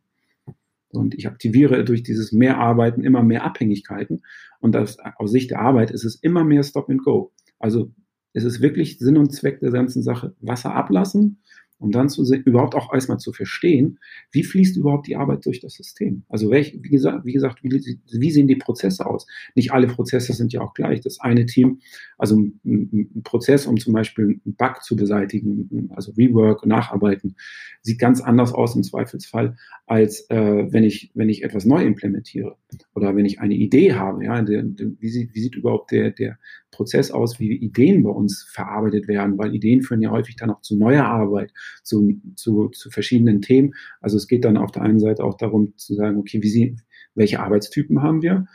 [0.90, 4.22] Und ich aktiviere durch dieses Mehrarbeiten immer mehr Abhängigkeiten.
[4.62, 7.34] Und das, aus Sicht der Arbeit ist es immer mehr Stop and Go.
[7.60, 7.92] Also
[8.34, 10.36] es ist wirklich Sinn und Zweck der ganzen Sache.
[10.42, 11.42] Wasser ablassen,
[11.80, 14.00] um dann zu sehen, überhaupt auch erstmal zu verstehen,
[14.32, 16.24] wie fließt überhaupt die Arbeit durch das System.
[16.28, 19.28] Also welch, wie gesagt, wie, gesagt wie, wie, sehen die Prozesse aus?
[19.56, 21.02] Nicht alle Prozesse sind ja auch gleich.
[21.02, 21.80] Das eine Team,
[22.18, 27.36] also ein, ein Prozess, um zum Beispiel einen Bug zu beseitigen, also Rework, Nacharbeiten,
[27.82, 32.58] sieht ganz anders aus im Zweifelsfall, als äh, wenn ich wenn ich etwas neu implementiere
[32.96, 34.26] oder wenn ich eine Idee habe.
[34.26, 36.38] Ja, der, der, wie, sieht, wie sieht überhaupt der der
[36.72, 40.62] Prozess aus, wie Ideen bei uns verarbeitet werden, weil Ideen führen ja häufig dann auch
[40.62, 41.52] zu neuer Arbeit,
[41.84, 43.74] zu, zu, zu verschiedenen Themen.
[44.02, 46.76] Also es geht dann auf der einen Seite auch darum zu sagen, okay, wie sie,
[47.16, 48.48] welche Arbeitstypen haben wir?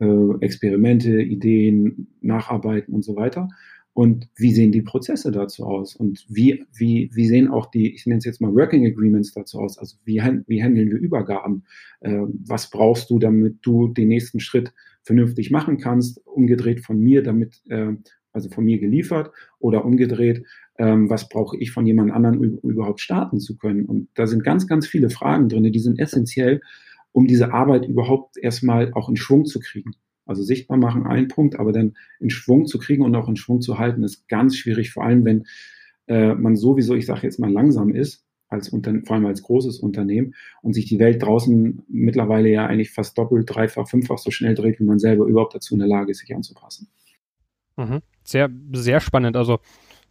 [0.00, 3.48] Äh, Experimente, Ideen, Nacharbeiten und so weiter.
[3.94, 5.94] Und wie sehen die Prozesse dazu aus?
[5.94, 9.58] Und wie, wie, wie sehen auch die, ich nenne es jetzt mal Working Agreements dazu
[9.58, 9.78] aus?
[9.78, 11.64] Also wie, wie handeln wir Übergaben?
[12.00, 14.72] Äh, was brauchst du, damit du den nächsten Schritt
[15.02, 17.92] vernünftig machen kannst, umgedreht von mir, damit, äh,
[18.32, 20.46] also von mir geliefert oder umgedreht,
[20.82, 23.84] ähm, was brauche ich von jemand anderem überhaupt starten zu können.
[23.84, 26.60] Und da sind ganz, ganz viele Fragen drin, die sind essentiell,
[27.12, 29.92] um diese Arbeit überhaupt erstmal auch in Schwung zu kriegen.
[30.26, 33.60] Also sichtbar machen ein Punkt, aber dann in Schwung zu kriegen und auch in Schwung
[33.60, 35.44] zu halten, ist ganz schwierig, vor allem wenn
[36.08, 39.78] äh, man sowieso, ich sage jetzt mal, langsam ist als Unter vor allem als großes
[39.78, 44.54] Unternehmen und sich die Welt draußen mittlerweile ja eigentlich fast doppelt, dreifach, fünffach so schnell
[44.54, 46.88] dreht, wie man selber überhaupt dazu in der Lage ist, sich anzupassen.
[47.76, 48.00] Mhm.
[48.24, 49.36] Sehr, sehr spannend.
[49.36, 49.60] Also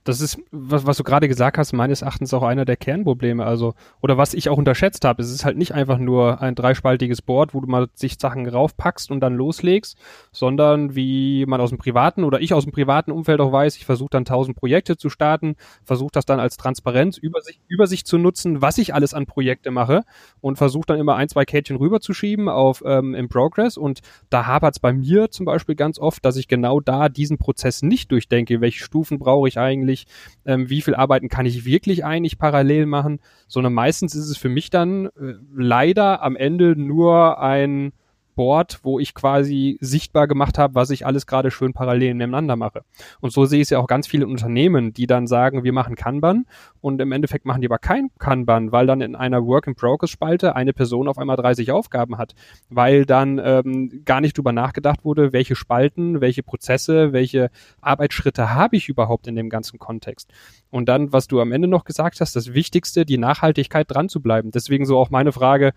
[0.04, 3.46] das ist, was, was du gerade gesagt hast, meines Erachtens auch einer der Kernprobleme.
[3.46, 5.22] Also, oder was ich auch unterschätzt habe.
[5.22, 9.12] Es ist halt nicht einfach nur ein dreispaltiges Board, wo du mal sich Sachen raufpackst
[9.12, 9.98] und dann loslegst,
[10.32, 13.86] sondern wie man aus dem privaten oder ich aus dem privaten Umfeld auch weiß, ich
[13.86, 18.06] versuche dann tausend Projekte zu starten, versuche das dann als Transparenz über sich, über sich
[18.06, 20.04] zu nutzen, was ich alles an Projekte mache
[20.40, 23.78] und versuche dann immer ein, zwei Kärtchen rüberzuschieben auf ähm, im Progress.
[23.78, 24.00] Und
[24.32, 27.84] da hapert es bei mir zum Beispiel ganz oft, dass ich genau da diesen Prozess
[27.84, 28.62] nicht durchdenke.
[28.62, 29.91] Welche Stufen brauche ich eigentlich?
[29.92, 30.08] Eigentlich,
[30.46, 34.50] ähm, wie viel Arbeiten kann ich wirklich eigentlich parallel machen, sondern meistens ist es für
[34.50, 37.94] mich dann äh, leider am Ende nur ein
[38.36, 42.84] Board, wo ich quasi sichtbar gemacht habe, was ich alles gerade schön parallel nebeneinander mache.
[43.20, 45.96] Und so sehe ich es ja auch ganz viele Unternehmen, die dann sagen, wir machen
[45.96, 46.46] Kanban
[46.82, 50.10] und im Endeffekt machen die aber kein Kanban, weil dann in einer Work in Progress
[50.10, 52.34] Spalte eine Person auf einmal 30 Aufgaben hat,
[52.70, 57.50] weil dann ähm, gar nicht drüber nachgedacht wurde, welche Spalten, welche Prozesse, welche
[57.82, 60.32] Arbeitsschritte habe ich überhaupt in dem ganzen Kontext.
[60.70, 64.22] Und dann, was du am Ende noch gesagt hast, das Wichtigste, die Nachhaltigkeit dran zu
[64.22, 64.52] bleiben.
[64.52, 65.74] Deswegen so auch meine Frage,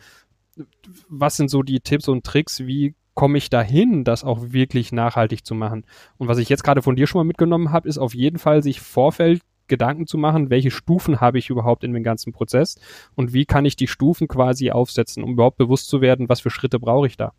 [1.08, 5.44] was sind so die Tipps und Tricks, wie komme ich dahin, das auch wirklich nachhaltig
[5.44, 5.84] zu machen?
[6.18, 8.62] Und was ich jetzt gerade von dir schon mal mitgenommen habe, ist auf jeden Fall
[8.62, 12.78] sich Vorfeld Gedanken zu machen, welche Stufen habe ich überhaupt in dem ganzen Prozess
[13.14, 16.50] und wie kann ich die Stufen quasi aufsetzen, um überhaupt bewusst zu werden, was für
[16.50, 17.32] Schritte brauche ich da.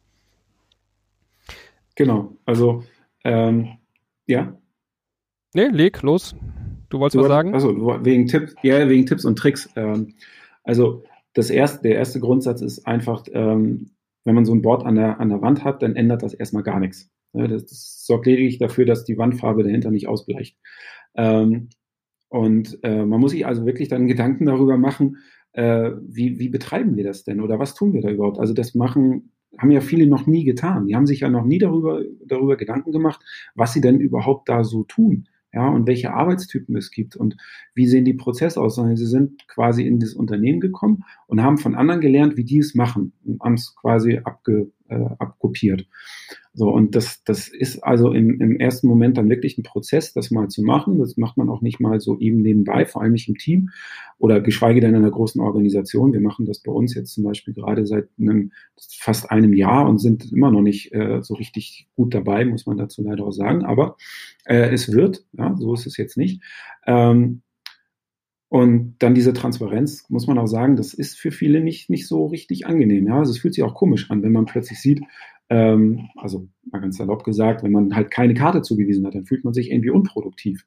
[1.96, 2.84] Genau, also
[3.24, 3.78] ähm,
[4.26, 4.58] ja.
[5.54, 6.36] Nee, leg los.
[6.90, 7.54] Du wolltest du, was sagen?
[7.54, 7.70] Also
[8.04, 9.70] wegen Tipps, ja, wegen Tipps und Tricks.
[9.76, 10.14] Ähm,
[10.64, 11.04] also
[11.36, 13.92] das erste, der erste Grundsatz ist einfach, ähm,
[14.24, 16.64] wenn man so ein Board an der, an der Wand hat, dann ändert das erstmal
[16.64, 17.12] gar nichts.
[17.34, 20.58] Ja, das, das, sorgt lediglich dafür, dass die Wandfarbe dahinter nicht ausbleicht.
[21.16, 21.70] Ähm,
[22.30, 25.18] und äh, man muss sich also wirklich dann Gedanken darüber machen,
[25.52, 28.40] äh, wie, wie betreiben wir das denn oder was tun wir da überhaupt?
[28.40, 30.88] Also das machen, haben ja viele noch nie getan.
[30.88, 33.22] Die haben sich ja noch nie darüber, darüber Gedanken gemacht,
[33.56, 37.38] was sie denn überhaupt da so tun ja, und welche Arbeitstypen es gibt und
[37.74, 41.58] wie sehen die Prozesse aus, sondern sie sind quasi in das Unternehmen gekommen und haben
[41.58, 45.88] von anderen gelernt, wie die es machen und haben es quasi abge, äh, abkopiert.
[46.58, 50.32] So, und das, das ist also im, im ersten Moment dann wirklich ein Prozess, das
[50.32, 51.00] mal zu machen.
[51.00, 53.72] Das macht man auch nicht mal so eben nebenbei, vor allem nicht im Team
[54.20, 56.14] oder geschweige denn in einer großen Organisation.
[56.14, 60.00] Wir machen das bei uns jetzt zum Beispiel gerade seit einem, fast einem Jahr und
[60.00, 63.66] sind immer noch nicht äh, so richtig gut dabei, muss man dazu leider auch sagen.
[63.66, 63.98] Aber
[64.46, 66.42] äh, es wird, ja, so ist es jetzt nicht.
[66.88, 67.42] Ähm,
[68.48, 72.28] und dann diese Transparenz, muss man auch sagen, das ist für viele nicht, nicht so
[72.28, 73.08] richtig angenehm.
[73.08, 73.20] Ja?
[73.20, 75.02] Also es fühlt sich auch komisch an, wenn man plötzlich sieht,
[75.50, 79.44] ähm, also mal ganz salopp gesagt, wenn man halt keine Karte zugewiesen hat, dann fühlt
[79.44, 80.66] man sich irgendwie unproduktiv.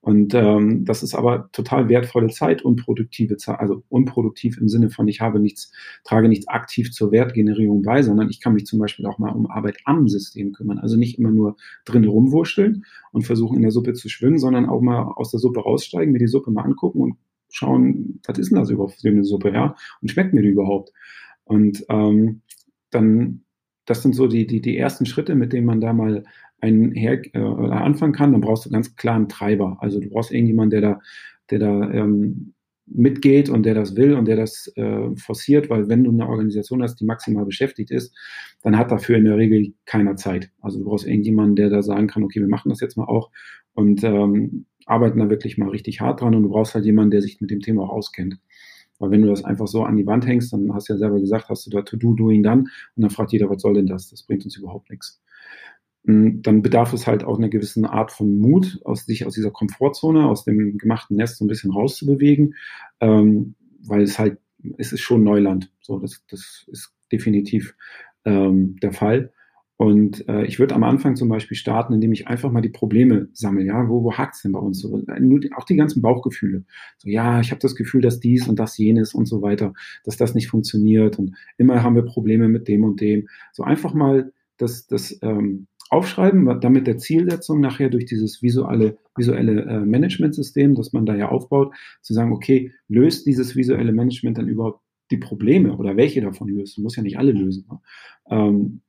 [0.00, 5.08] Und ähm, das ist aber total wertvolle Zeit, unproduktive Zeit, also unproduktiv im Sinne von,
[5.08, 5.72] ich habe nichts,
[6.04, 9.50] trage nichts aktiv zur Wertgenerierung bei, sondern ich kann mich zum Beispiel auch mal um
[9.50, 10.78] Arbeit am System kümmern.
[10.78, 14.80] Also nicht immer nur drin rumwurschteln und versuchen in der Suppe zu schwimmen, sondern auch
[14.80, 17.16] mal aus der Suppe raussteigen, mir die Suppe mal angucken und
[17.50, 19.74] schauen, was ist denn das überhaupt für eine Suppe, ja?
[20.00, 20.92] Und schmeckt mir die überhaupt?
[21.44, 22.42] Und ähm,
[22.90, 23.42] dann,
[23.88, 26.24] das sind so die, die, die ersten Schritte, mit denen man da mal
[26.60, 28.32] einen her, äh, anfangen kann.
[28.32, 29.78] Dann brauchst du ganz klar einen Treiber.
[29.80, 31.00] Also du brauchst irgendjemanden, der da,
[31.50, 32.52] der da ähm,
[32.86, 36.82] mitgeht und der das will und der das äh, forciert, weil wenn du eine Organisation
[36.82, 38.14] hast, die maximal beschäftigt ist,
[38.62, 40.50] dann hat dafür in der Regel keiner Zeit.
[40.60, 43.30] Also du brauchst irgendjemanden, der da sagen kann, okay, wir machen das jetzt mal auch
[43.72, 47.22] und ähm, arbeiten da wirklich mal richtig hart dran und du brauchst halt jemanden, der
[47.22, 48.38] sich mit dem Thema auch auskennt.
[48.98, 51.20] Weil wenn du das einfach so an die Wand hängst, dann hast du ja selber
[51.20, 52.64] gesagt, hast du da To-Do, Doing, Done
[52.96, 54.10] und dann fragt jeder, was soll denn das?
[54.10, 55.20] Das bringt uns überhaupt nichts.
[56.06, 59.50] Hm, dann bedarf es halt auch einer gewissen Art von Mut, aus sich aus dieser
[59.50, 62.54] Komfortzone, aus dem gemachten Nest so ein bisschen rauszubewegen,
[63.00, 63.54] ähm,
[63.86, 64.38] weil es halt,
[64.78, 65.70] es ist schon Neuland.
[65.80, 67.74] So, das, das ist definitiv
[68.24, 69.32] ähm, der Fall.
[69.78, 73.28] Und äh, ich würde am Anfang zum Beispiel starten, indem ich einfach mal die Probleme
[73.32, 73.64] sammle.
[73.64, 74.80] Ja, wo, wo hakt's denn bei uns?
[74.80, 76.64] So, nur die, auch die ganzen Bauchgefühle.
[76.96, 80.16] So, ja, ich habe das Gefühl, dass dies und das jenes und so weiter, dass
[80.16, 83.28] das nicht funktioniert und immer haben wir Probleme mit dem und dem.
[83.52, 89.62] So einfach mal das, das ähm, aufschreiben, damit der Zielsetzung nachher durch dieses visuelle, visuelle
[89.62, 94.48] äh, Management-System, das man da ja aufbaut, zu sagen, okay, löst dieses visuelle Management dann
[94.48, 96.78] überhaupt die Probleme oder welche davon löst?
[96.78, 97.68] Man muss ja nicht alle lösen.
[97.70, 97.80] Ne?
[98.28, 98.80] Ähm,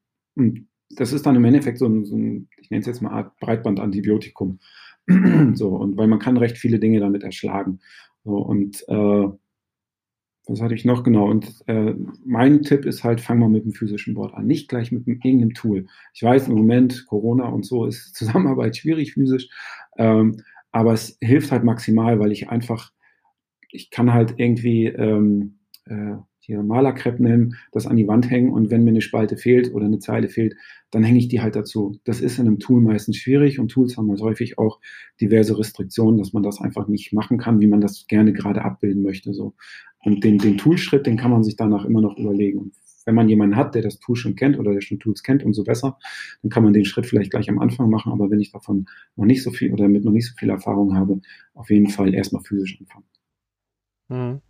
[0.89, 3.37] das ist dann im Endeffekt so ein, so ein ich nenne es jetzt mal Art
[3.39, 4.59] Breitbandantibiotikum.
[5.53, 7.79] so, und weil man kann recht viele Dinge damit erschlagen.
[8.23, 9.27] So, und äh,
[10.49, 11.29] was hatte ich noch genau?
[11.29, 11.93] Und äh,
[12.25, 15.53] mein Tipp ist halt, fang mal mit dem physischen Board an, nicht gleich mit irgendeinem
[15.53, 15.85] Tool.
[16.13, 19.47] Ich weiß im Moment, Corona und so ist Zusammenarbeit schwierig physisch,
[19.97, 22.91] ähm, aber es hilft halt maximal, weil ich einfach,
[23.71, 26.15] ich kann halt irgendwie ähm, äh,
[26.49, 29.85] hier Malerkrepp nehmen, das an die Wand hängen und wenn mir eine Spalte fehlt oder
[29.85, 30.55] eine Zeile fehlt,
[30.89, 31.99] dann hänge ich die halt dazu.
[32.05, 34.79] Das ist in einem Tool meistens schwierig und Tools haben halt häufig auch
[35.21, 39.03] diverse Restriktionen, dass man das einfach nicht machen kann, wie man das gerne gerade abbilden
[39.03, 39.31] möchte.
[39.33, 39.53] So.
[40.03, 42.57] Und den, den Toolschritt, den kann man sich danach immer noch überlegen.
[42.57, 42.73] Und
[43.05, 45.63] wenn man jemanden hat, der das Tool schon kennt oder der schon Tools kennt, umso
[45.63, 45.99] besser,
[46.41, 48.11] dann kann man den Schritt vielleicht gleich am Anfang machen.
[48.11, 50.95] Aber wenn ich davon noch nicht so viel oder mit noch nicht so viel Erfahrung
[50.95, 51.21] habe,
[51.53, 53.05] auf jeden Fall erstmal physisch anfangen.
[54.09, 54.41] Mhm.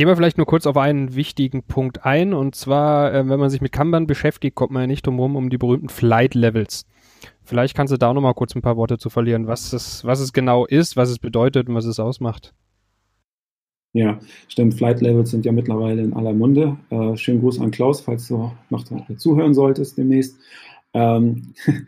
[0.00, 2.32] Gehen wir vielleicht nur kurz auf einen wichtigen Punkt ein.
[2.32, 5.36] Und zwar, äh, wenn man sich mit Kanban beschäftigt, kommt man ja nicht drum herum
[5.36, 6.86] um die berühmten Flight Levels.
[7.42, 10.32] Vielleicht kannst du da nochmal kurz ein paar Worte zu verlieren, was es, was es
[10.32, 12.54] genau ist, was es bedeutet und was es ausmacht.
[13.92, 14.72] Ja, stimmt.
[14.72, 16.78] Flight Levels sind ja mittlerweile in aller Munde.
[16.88, 18.84] Äh, schönen Gruß an Klaus, falls du noch
[19.18, 20.38] zuhören solltest demnächst.
[20.94, 21.52] Ähm,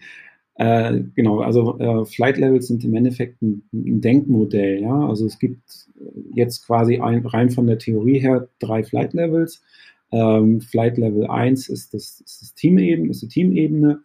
[0.55, 4.81] äh, genau, also äh, Flight Levels sind im Endeffekt ein, ein, Denkmodell.
[4.81, 5.89] Ja, also es gibt
[6.35, 9.63] jetzt quasi ein, rein von der Theorie her drei Flight Levels.
[10.11, 14.03] Ähm, Flight Level 1 ist das, ist das Teamebene, ist die Teamebene.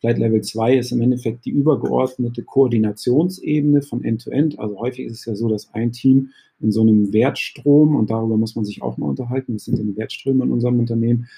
[0.00, 4.54] Flight Level 2 ist im Endeffekt die übergeordnete Koordinationsebene von End-to-End.
[4.54, 4.58] -End.
[4.58, 8.38] Also häufig ist es ja so, dass ein Team in so einem Wertstrom, und darüber
[8.38, 11.28] muss man sich auch mal unterhalten, was sind denn die Wertströme in unserem Unternehmen,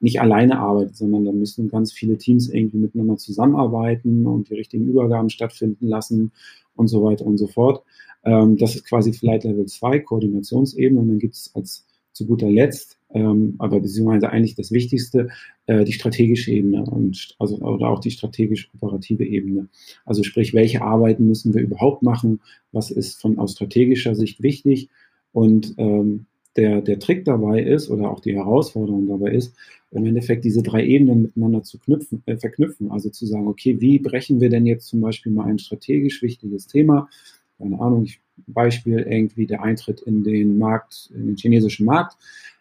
[0.00, 4.88] nicht alleine arbeitet, sondern da müssen ganz viele Teams irgendwie miteinander zusammenarbeiten und die richtigen
[4.88, 6.32] Übergaben stattfinden lassen
[6.74, 7.84] und so weiter und so fort.
[8.24, 11.00] Ähm, das ist quasi Flight Level 2, Koordinationsebene.
[11.00, 15.28] Und dann gibt es als zu guter Letzt, ähm, aber beziehungsweise eigentlich das Wichtigste,
[15.66, 19.68] äh, die strategische Ebene und also oder auch die strategisch operative Ebene.
[20.04, 22.40] Also sprich, welche Arbeiten müssen wir überhaupt machen?
[22.72, 24.88] Was ist von aus strategischer Sicht wichtig?
[25.32, 29.54] Und ähm, der, der Trick dabei ist oder auch die Herausforderung dabei ist,
[29.92, 32.90] im Endeffekt diese drei Ebenen miteinander zu knüpfen, äh, verknüpfen.
[32.90, 36.66] Also zu sagen, okay, wie brechen wir denn jetzt zum Beispiel mal ein strategisch wichtiges
[36.66, 37.08] Thema?
[37.58, 38.06] Keine Ahnung,
[38.46, 42.16] Beispiel irgendwie der Eintritt in den Markt, in den chinesischen Markt.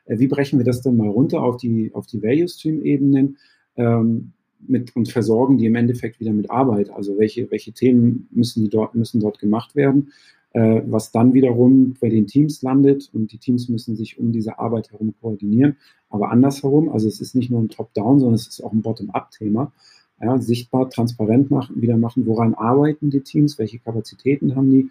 [0.05, 3.37] Äh, wie brechen wir das denn mal runter auf die, auf die Value Stream Ebenen?
[3.75, 4.33] Ähm,
[4.67, 6.89] mit und versorgen die im Endeffekt wieder mit Arbeit.
[6.89, 10.11] Also welche, welche Themen müssen die dort, müssen dort gemacht werden?
[10.53, 14.57] Äh, was dann wiederum bei den Teams landet und die Teams müssen sich um diese
[14.59, 15.77] Arbeit herum koordinieren.
[16.09, 19.71] Aber andersherum, also es ist nicht nur ein Top-Down, sondern es ist auch ein Bottom-up-Thema.
[20.21, 24.89] Ja, sichtbar, transparent machen, wieder machen, woran arbeiten die Teams, welche Kapazitäten haben die.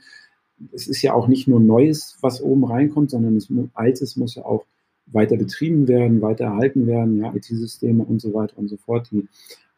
[0.72, 4.44] Es ist ja auch nicht nur Neues, was oben reinkommt, sondern es, Altes muss ja
[4.44, 4.64] auch
[5.06, 9.28] weiter betrieben werden, weiter erhalten werden, ja, IT-Systeme und so weiter und so fort, die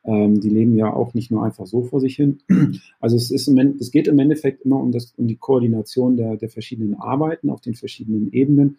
[0.04, 2.40] ähm, die leben ja auch nicht nur einfach so vor sich hin.
[3.00, 6.36] Also es, ist im, es geht im Endeffekt immer um, das, um die Koordination der,
[6.36, 8.78] der verschiedenen Arbeiten auf den verschiedenen Ebenen.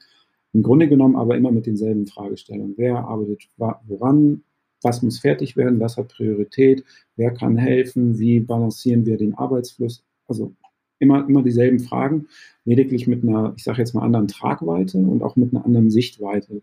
[0.54, 2.76] Im Grunde genommen aber immer mit denselben Fragestellungen.
[2.78, 4.44] Wer arbeitet woran?
[4.84, 5.80] Was muss fertig werden?
[5.80, 6.84] Was hat Priorität?
[7.16, 8.20] Wer kann helfen?
[8.20, 10.04] Wie balancieren wir den Arbeitsfluss?
[10.28, 10.54] Also
[11.00, 12.28] immer, immer dieselben Fragen,
[12.66, 16.62] lediglich mit einer, ich sage jetzt mal, anderen Tragweite und auch mit einer anderen Sichtweite.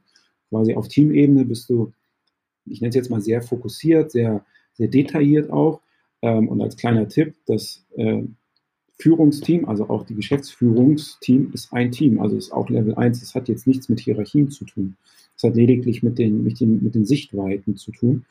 [0.50, 1.92] Quasi auf Teamebene bist du
[2.70, 5.80] ich nenne es jetzt mal sehr fokussiert, sehr, sehr detailliert auch.
[6.22, 8.22] Ähm, und als kleiner Tipp, das äh,
[9.00, 13.20] Führungsteam, also auch die Geschäftsführungsteam, ist ein Team, also ist auch Level 1.
[13.20, 14.96] Das hat jetzt nichts mit Hierarchien zu tun.
[15.34, 18.24] Das hat lediglich mit den, mit den, mit den Sichtweiten zu tun.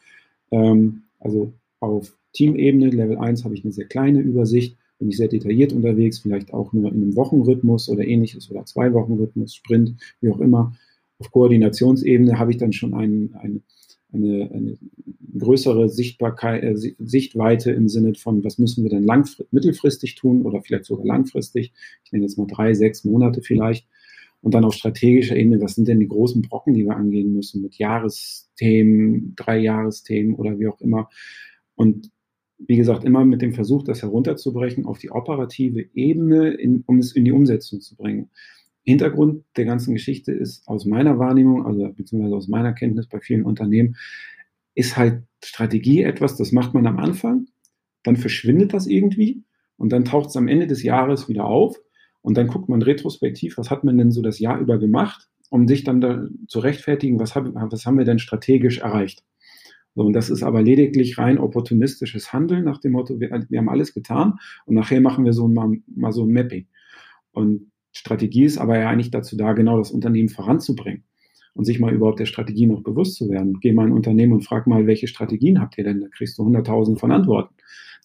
[0.52, 5.28] Ähm, also auf Teamebene, Level 1, habe ich eine sehr kleine Übersicht, bin ich sehr
[5.28, 10.32] detailliert unterwegs, vielleicht auch nur in einem Wochenrhythmus oder ähnliches oder zwei Wochenrhythmus, Sprint, wie
[10.32, 10.76] auch immer.
[11.20, 13.64] Auf Koordinationsebene habe ich dann schon einen, einen
[14.18, 14.78] eine, eine
[15.38, 20.62] größere Sichtbarkeit, äh, Sichtweite im Sinne von, was müssen wir denn langfristig, mittelfristig tun oder
[20.62, 21.74] vielleicht sogar langfristig.
[22.04, 23.88] Ich nenne jetzt mal drei, sechs Monate vielleicht.
[24.42, 27.62] Und dann auf strategischer Ebene, was sind denn die großen Brocken, die wir angehen müssen
[27.62, 31.10] mit Jahresthemen, Dreijahresthemen oder wie auch immer.
[31.76, 32.12] Und
[32.60, 37.12] wie gesagt, immer mit dem Versuch, das herunterzubrechen auf die operative Ebene, in, um es
[37.12, 38.30] in die Umsetzung zu bringen.
[38.88, 43.44] Hintergrund der ganzen Geschichte ist aus meiner Wahrnehmung, also beziehungsweise aus meiner Kenntnis bei vielen
[43.44, 43.98] Unternehmen,
[44.76, 47.48] ist halt Strategie etwas, das macht man am Anfang,
[48.04, 49.44] dann verschwindet das irgendwie
[49.76, 51.78] und dann taucht es am Ende des Jahres wieder auf
[52.22, 55.68] und dann guckt man retrospektiv, was hat man denn so das Jahr über gemacht, um
[55.68, 59.22] sich dann da zu rechtfertigen, was, hab, was haben wir denn strategisch erreicht.
[59.96, 63.68] So, und das ist aber lediglich rein opportunistisches Handeln nach dem Motto, wir, wir haben
[63.68, 66.68] alles getan und nachher machen wir so mal, mal so ein Mapping.
[67.34, 71.04] Und Strategie ist aber ja eigentlich dazu da, genau das Unternehmen voranzubringen
[71.54, 73.60] und sich mal überhaupt der Strategie noch bewusst zu werden.
[73.60, 76.00] Geh mal in ein Unternehmen und frag mal, welche Strategien habt ihr denn?
[76.00, 77.56] Da kriegst du hunderttausend von Antworten.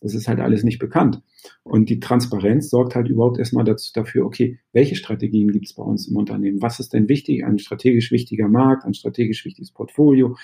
[0.00, 1.20] Das ist halt alles nicht bekannt.
[1.62, 5.82] Und die Transparenz sorgt halt überhaupt erstmal dazu, dafür, okay, welche Strategien gibt es bei
[5.82, 6.62] uns im Unternehmen?
[6.62, 7.44] Was ist denn wichtig?
[7.44, 10.36] Ein strategisch wichtiger Markt, ein strategisch wichtiges Portfolio?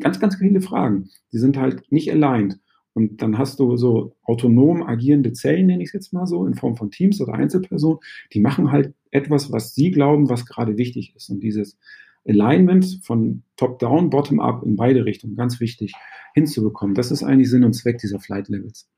[0.00, 1.10] Ganz, ganz viele Fragen.
[1.32, 2.58] Die sind halt nicht aligned.
[2.94, 6.54] Und dann hast du so autonom agierende Zellen, nenne ich es jetzt mal so, in
[6.54, 8.00] Form von Teams oder Einzelpersonen,
[8.32, 11.30] die machen halt etwas, was sie glauben, was gerade wichtig ist.
[11.30, 11.78] Und dieses
[12.26, 15.94] Alignment von Top-Down, Bottom-Up in beide Richtungen, ganz wichtig
[16.34, 16.94] hinzubekommen.
[16.94, 18.88] Das ist eigentlich Sinn und Zweck dieser Flight Levels.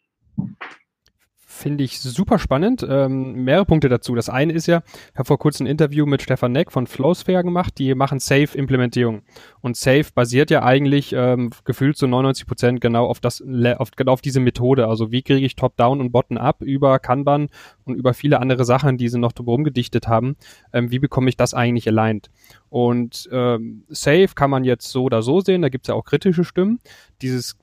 [1.56, 2.84] Finde ich super spannend.
[2.86, 4.16] Ähm, mehrere Punkte dazu.
[4.16, 7.44] Das eine ist ja, ich habe vor kurzem ein Interview mit Stefan Neck von Flowsphere
[7.44, 7.78] gemacht.
[7.78, 9.22] Die machen Safe-Implementierung.
[9.60, 13.40] Und Safe basiert ja eigentlich ähm, gefühlt zu 99 Prozent genau auf das,
[13.78, 14.88] auf, genau auf diese Methode.
[14.88, 17.48] Also wie kriege ich Top-Down und Bottom-Up über Kanban
[17.84, 20.36] und über viele andere Sachen, die sie noch drumherum gedichtet haben.
[20.72, 22.30] Ähm, wie bekomme ich das eigentlich aligned?
[22.68, 25.62] Und ähm, Safe kann man jetzt so oder so sehen.
[25.62, 26.80] Da gibt es ja auch kritische Stimmen.
[27.22, 27.56] Dieses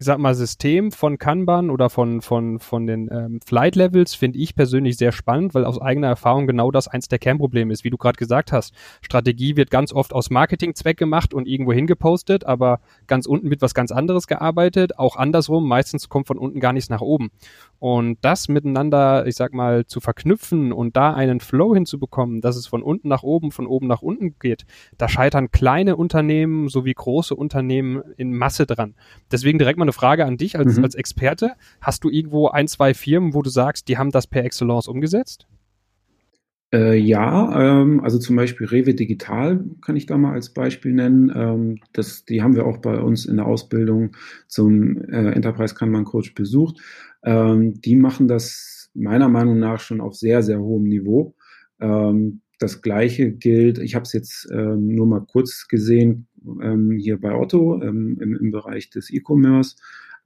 [0.00, 4.38] ich sag mal, System von Kanban oder von, von, von den ähm, Flight Levels finde
[4.38, 7.90] ich persönlich sehr spannend, weil aus eigener Erfahrung genau das eins der Kernprobleme ist, wie
[7.90, 8.72] du gerade gesagt hast.
[9.02, 13.74] Strategie wird ganz oft aus Marketingzweck gemacht und irgendwo hingepostet, aber ganz unten wird was
[13.74, 14.98] ganz anderes gearbeitet.
[14.98, 17.30] Auch andersrum, meistens kommt von unten gar nichts nach oben.
[17.78, 22.66] Und das miteinander, ich sag mal, zu verknüpfen und da einen Flow hinzubekommen, dass es
[22.66, 24.64] von unten nach oben, von oben nach unten geht,
[24.96, 28.94] da scheitern kleine Unternehmen sowie große Unternehmen in Masse dran.
[29.30, 30.84] Deswegen direkt mal eine Frage an dich als, mhm.
[30.84, 31.52] als Experte.
[31.80, 35.46] Hast du irgendwo ein, zwei Firmen, wo du sagst, die haben das per Excellence umgesetzt?
[36.72, 41.32] Äh, ja, ähm, also zum Beispiel Rewe Digital kann ich da mal als Beispiel nennen.
[41.34, 44.12] Ähm, das, die haben wir auch bei uns in der Ausbildung
[44.46, 46.80] zum äh, Enterprise Kanban Coach besucht.
[47.24, 51.34] Ähm, die machen das meiner Meinung nach schon auf sehr, sehr hohem Niveau.
[51.80, 56.28] Ähm, das gleiche gilt, ich habe es jetzt ähm, nur mal kurz gesehen,
[56.62, 59.76] ähm, hier bei Otto ähm, im, im, Bereich des E-Commerce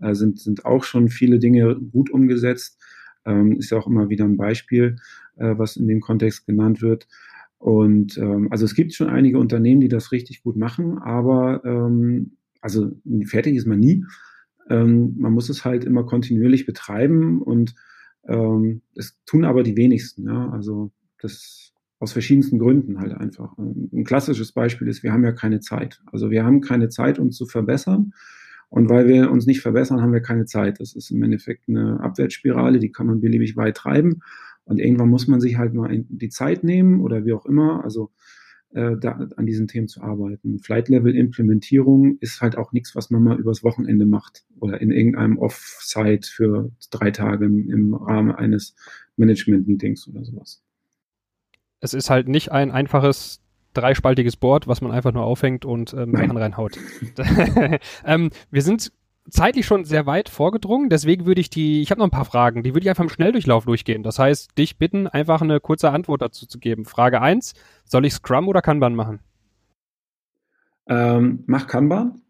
[0.00, 2.80] äh, sind, sind auch schon viele Dinge gut umgesetzt.
[3.24, 4.96] Ähm, ist ja auch immer wieder ein Beispiel,
[5.36, 7.08] äh, was in dem Kontext genannt wird.
[7.58, 12.36] Und ähm, also es gibt schon einige Unternehmen, die das richtig gut machen, aber ähm,
[12.60, 12.92] also
[13.24, 14.04] fertig ist man nie.
[14.68, 17.74] Ähm, man muss es halt immer kontinuierlich betreiben und
[18.26, 18.82] ähm,
[19.26, 20.26] tun aber die wenigsten.
[20.26, 20.50] Ja?
[20.50, 20.90] Also
[21.20, 23.56] das aus verschiedensten Gründen halt einfach.
[23.58, 26.02] Ein klassisches Beispiel ist, wir haben ja keine Zeit.
[26.12, 28.12] Also wir haben keine Zeit, uns zu verbessern.
[28.68, 30.80] Und weil wir uns nicht verbessern, haben wir keine Zeit.
[30.80, 34.20] Das ist im Endeffekt eine Abwärtsspirale, die kann man beliebig weit treiben.
[34.64, 37.84] Und irgendwann muss man sich halt mal die Zeit nehmen oder wie auch immer.
[37.84, 38.10] Also
[38.74, 40.58] äh, da, an diesen Themen zu arbeiten.
[40.58, 46.28] Flight-Level-Implementierung ist halt auch nichts, was man mal übers Wochenende macht oder in irgendeinem Off-Site
[46.28, 48.74] für drei Tage im, im Rahmen eines
[49.16, 50.63] Management-Meetings oder sowas.
[51.84, 53.42] Es ist halt nicht ein einfaches
[53.74, 56.78] dreispaltiges Board, was man einfach nur aufhängt und ähm, Sachen reinhaut.
[58.06, 58.90] ähm, wir sind
[59.28, 62.62] zeitlich schon sehr weit vorgedrungen, deswegen würde ich die, ich habe noch ein paar Fragen,
[62.62, 64.02] die würde ich einfach im Schnelldurchlauf durchgehen.
[64.02, 66.86] Das heißt, dich bitten, einfach eine kurze Antwort dazu zu geben.
[66.86, 67.52] Frage 1,
[67.84, 69.20] soll ich Scrum oder Kanban machen?
[70.86, 72.22] Ähm, mach Kanban.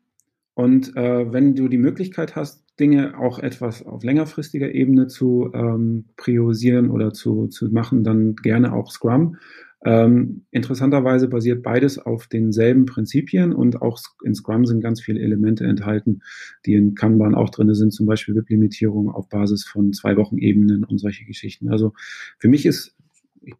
[0.55, 6.07] Und äh, wenn du die Möglichkeit hast, Dinge auch etwas auf längerfristiger Ebene zu ähm,
[6.17, 9.37] priorisieren oder zu, zu machen, dann gerne auch Scrum.
[9.85, 15.65] Ähm, interessanterweise basiert beides auf denselben Prinzipien und auch in Scrum sind ganz viele Elemente
[15.65, 16.23] enthalten,
[16.65, 20.85] die in Kanban auch drin sind, zum Beispiel WIP-Limitierung auf Basis von zwei Wochen Ebenen
[20.85, 21.69] und solche Geschichten.
[21.69, 21.93] Also
[22.39, 22.97] für mich ist,
[23.43, 23.55] ich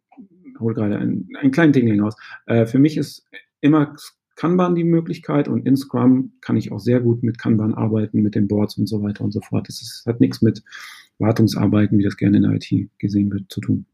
[0.59, 2.15] hole gerade einen, einen kleinen Ding aus,
[2.47, 3.27] äh, für mich ist
[3.61, 3.95] immer
[4.35, 8.35] Kanban die Möglichkeit und in Scrum kann ich auch sehr gut mit Kanban arbeiten, mit
[8.35, 9.67] den Boards und so weiter und so fort.
[9.67, 10.63] Das ist, hat nichts mit
[11.19, 13.85] Wartungsarbeiten, wie das gerne in der IT gesehen wird, zu tun.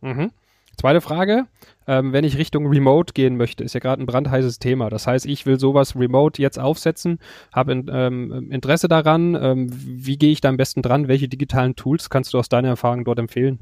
[0.00, 0.30] Mhm.
[0.78, 1.46] Zweite Frage,
[1.86, 4.88] ähm, wenn ich Richtung Remote gehen möchte, ist ja gerade ein brandheißes Thema.
[4.88, 7.18] Das heißt, ich will sowas remote jetzt aufsetzen,
[7.52, 9.34] habe in, ähm, Interesse daran.
[9.34, 11.08] Ähm, wie gehe ich da am besten dran?
[11.08, 13.58] Welche digitalen Tools kannst du aus deiner Erfahrung dort empfehlen?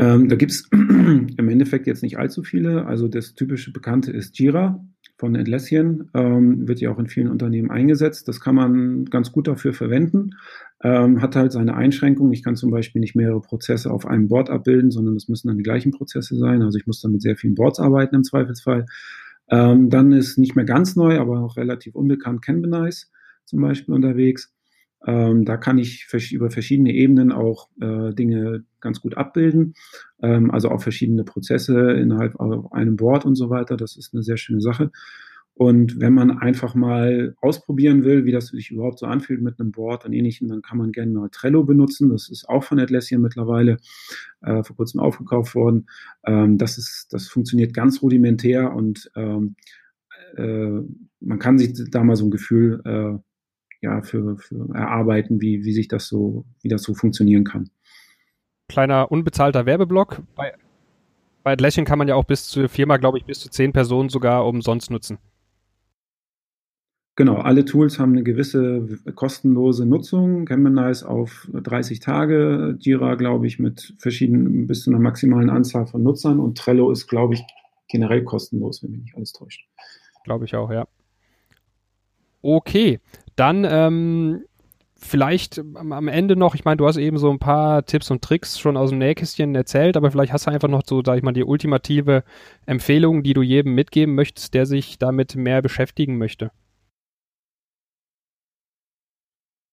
[0.00, 2.86] Ähm, da gibt es im Endeffekt jetzt nicht allzu viele.
[2.86, 4.82] Also das typische Bekannte ist Jira
[5.18, 8.26] von Atlassian, ähm, wird ja auch in vielen Unternehmen eingesetzt.
[8.26, 10.30] Das kann man ganz gut dafür verwenden,
[10.82, 12.32] ähm, hat halt seine Einschränkungen.
[12.32, 15.58] Ich kann zum Beispiel nicht mehrere Prozesse auf einem Board abbilden, sondern es müssen dann
[15.58, 16.62] die gleichen Prozesse sein.
[16.62, 18.86] Also ich muss dann mit sehr vielen Boards arbeiten im Zweifelsfall.
[19.50, 23.08] Ähm, dann ist nicht mehr ganz neu, aber auch relativ unbekannt Canvanize
[23.44, 24.50] zum Beispiel unterwegs.
[25.06, 29.74] Ähm, da kann ich über verschiedene Ebenen auch äh, Dinge ganz gut abbilden,
[30.22, 33.76] ähm, also auch verschiedene Prozesse innerhalb einem Board und so weiter.
[33.76, 34.90] Das ist eine sehr schöne Sache.
[35.54, 39.72] Und wenn man einfach mal ausprobieren will, wie das sich überhaupt so anfühlt mit einem
[39.72, 42.08] Board und ähnlichem, dann kann man gerne mal Trello benutzen.
[42.08, 43.76] Das ist auch von Atlassian mittlerweile
[44.40, 45.86] äh, vor kurzem aufgekauft worden.
[46.24, 49.54] Ähm, das ist, das funktioniert ganz rudimentär und ähm,
[50.36, 50.80] äh,
[51.20, 53.18] man kann sich da mal so ein Gefühl äh,
[53.80, 57.70] ja, für, für erarbeiten, wie, wie sich das so, wie das so funktionieren kann.
[58.68, 60.22] Kleiner unbezahlter Werbeblock.
[60.36, 60.52] Bei,
[61.42, 64.08] bei Atlassian kann man ja auch bis zu Firma, glaube ich, bis zu zehn Personen
[64.08, 65.18] sogar umsonst nutzen.
[67.16, 70.46] Genau, alle Tools haben eine gewisse kostenlose Nutzung.
[70.46, 76.02] Canvanize auf 30 Tage, Jira, glaube ich, mit verschiedenen, bis zu einer maximalen Anzahl von
[76.02, 77.42] Nutzern und Trello ist, glaube ich,
[77.88, 79.68] generell kostenlos, wenn mich nicht alles täuscht.
[80.24, 80.86] Glaube ich auch, ja.
[82.42, 83.00] Okay,
[83.36, 84.44] dann ähm,
[84.96, 88.58] vielleicht am Ende noch, ich meine, du hast eben so ein paar Tipps und Tricks
[88.58, 91.32] schon aus dem Nähkästchen erzählt, aber vielleicht hast du einfach noch so, sag ich mal,
[91.32, 92.22] die ultimative
[92.66, 96.50] Empfehlung, die du jedem mitgeben möchtest, der sich damit mehr beschäftigen möchte.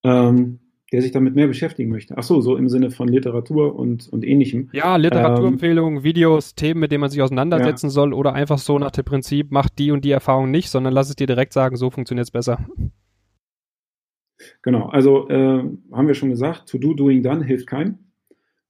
[0.03, 0.59] Ähm,
[0.91, 2.17] der sich damit mehr beschäftigen möchte.
[2.17, 4.69] Ach so, so im Sinne von Literatur und, und ähnlichem.
[4.71, 7.91] Ja, Literaturempfehlungen, ähm, Videos, Themen, mit denen man sich auseinandersetzen ja.
[7.91, 11.09] soll oder einfach so nach dem Prinzip, mach die und die Erfahrung nicht, sondern lass
[11.09, 12.65] es dir direkt sagen, so funktioniert es besser.
[14.61, 17.97] Genau, also äh, haben wir schon gesagt, To Do, Doing Done hilft keinem.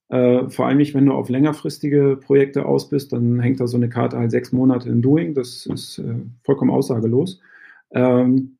[0.09, 3.77] Äh, vor allem nicht, wenn du auf längerfristige Projekte aus bist, dann hängt da so
[3.77, 5.33] eine Karte halt sechs Monate in Doing.
[5.33, 7.41] Das ist äh, vollkommen aussagelos.
[7.91, 8.57] Ähm,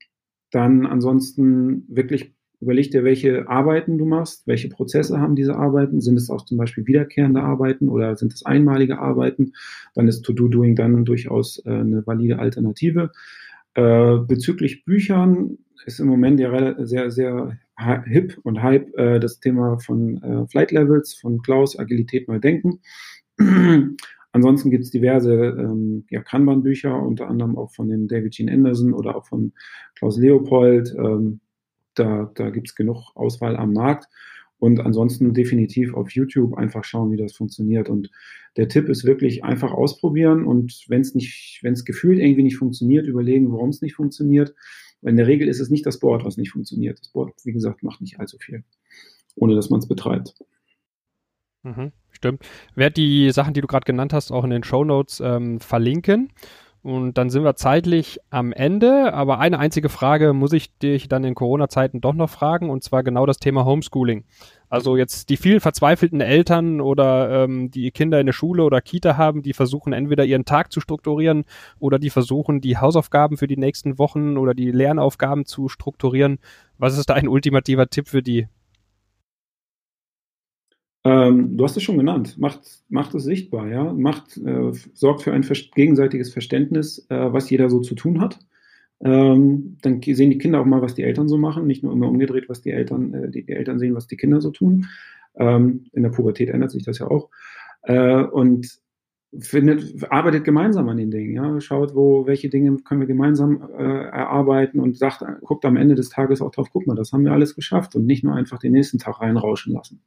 [0.52, 6.18] dann ansonsten wirklich überleg dir, welche Arbeiten du machst, welche Prozesse haben diese Arbeiten, sind
[6.18, 9.54] es auch zum Beispiel wiederkehrende Arbeiten oder sind es einmalige Arbeiten,
[9.94, 13.12] dann ist To-Do-Doing dann durchaus äh, eine valide Alternative.
[13.76, 17.58] Äh, bezüglich Büchern ist im Moment ja sehr, sehr
[18.06, 22.80] hip und hype äh, das Thema von äh, Flight Levels, von Klaus, Agilität neu denken.
[24.32, 28.94] Ansonsten gibt es diverse ähm, ja, Kanban-Bücher, unter anderem auch von dem David Jean Anderson
[28.94, 29.54] oder auch von
[29.96, 30.94] Klaus Leopold.
[30.98, 31.40] Ähm,
[32.00, 34.08] da da gibt es genug Auswahl am Markt.
[34.60, 37.90] Und ansonsten definitiv auf YouTube einfach schauen, wie das funktioniert.
[37.90, 38.10] Und
[38.56, 42.58] der Tipp ist wirklich einfach ausprobieren und wenn es nicht, wenn es gefühlt irgendwie nicht
[42.58, 44.56] funktioniert, überlegen, warum es nicht funktioniert.
[45.02, 47.00] Weil in der Regel ist es nicht das Board, was nicht funktioniert.
[47.00, 48.64] Das Board, wie gesagt, macht nicht allzu viel,
[49.36, 50.34] ohne dass man es betreibt.
[51.62, 52.44] Mhm, stimmt.
[52.74, 56.30] Werde die Sachen, die du gerade genannt hast, auch in den Show Notes ähm, verlinken.
[56.88, 59.14] Und dann sind wir zeitlich am Ende.
[59.14, 63.04] Aber eine einzige Frage muss ich dich dann in Corona-Zeiten doch noch fragen, und zwar
[63.04, 64.24] genau das Thema Homeschooling.
[64.70, 69.18] Also jetzt die vielen verzweifelten Eltern oder ähm, die Kinder in der Schule oder Kita
[69.18, 71.44] haben, die versuchen entweder ihren Tag zu strukturieren
[71.78, 76.40] oder die versuchen die Hausaufgaben für die nächsten Wochen oder die Lernaufgaben zu strukturieren.
[76.78, 78.48] Was ist da ein ultimativer Tipp für die?
[81.08, 82.38] Ähm, du hast es schon genannt.
[82.38, 83.94] Macht, macht es sichtbar, ja.
[83.94, 88.40] Macht, äh, sorgt für ein gegenseitiges Verständnis, äh, was jeder so zu tun hat.
[89.00, 92.10] Ähm, dann sehen die Kinder auch mal, was die Eltern so machen, nicht nur immer
[92.10, 94.88] umgedreht, was die Eltern, äh, die, die, Eltern sehen, was die Kinder so tun.
[95.36, 97.30] Ähm, in der Pubertät ändert sich das ja auch.
[97.84, 98.68] Äh, und
[99.40, 101.62] findet, arbeitet gemeinsam an den Dingen, ja.
[101.62, 106.10] Schaut, wo, welche Dinge können wir gemeinsam äh, erarbeiten und sagt, guckt am Ende des
[106.10, 108.74] Tages auch drauf, guck mal, das haben wir alles geschafft und nicht nur einfach den
[108.74, 110.02] nächsten Tag reinrauschen lassen.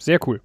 [0.00, 0.40] Sehr cool.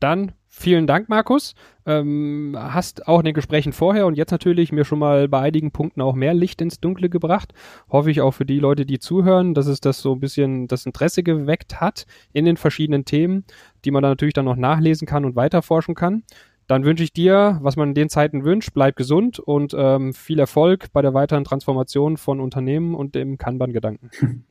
[0.00, 1.54] Dann vielen Dank, Markus.
[1.86, 5.70] Ähm, hast auch in den Gesprächen vorher und jetzt natürlich mir schon mal bei einigen
[5.70, 7.54] Punkten auch mehr Licht ins Dunkle gebracht.
[7.88, 10.84] Hoffe ich auch für die Leute, die zuhören, dass es das so ein bisschen das
[10.84, 13.44] Interesse geweckt hat in den verschiedenen Themen,
[13.84, 16.24] die man dann natürlich dann noch nachlesen kann und weiterforschen kann.
[16.66, 20.40] Dann wünsche ich dir, was man in den Zeiten wünscht, bleib gesund und ähm, viel
[20.40, 24.10] Erfolg bei der weiteren Transformation von Unternehmen und dem Kanban-Gedanken.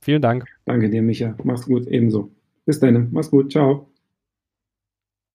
[0.00, 0.46] Vielen Dank.
[0.64, 1.34] Danke dir, Micha.
[1.44, 2.30] Mach's gut, ebenso.
[2.66, 3.08] Bis dann.
[3.12, 3.52] Mach's gut.
[3.52, 3.90] Ciao.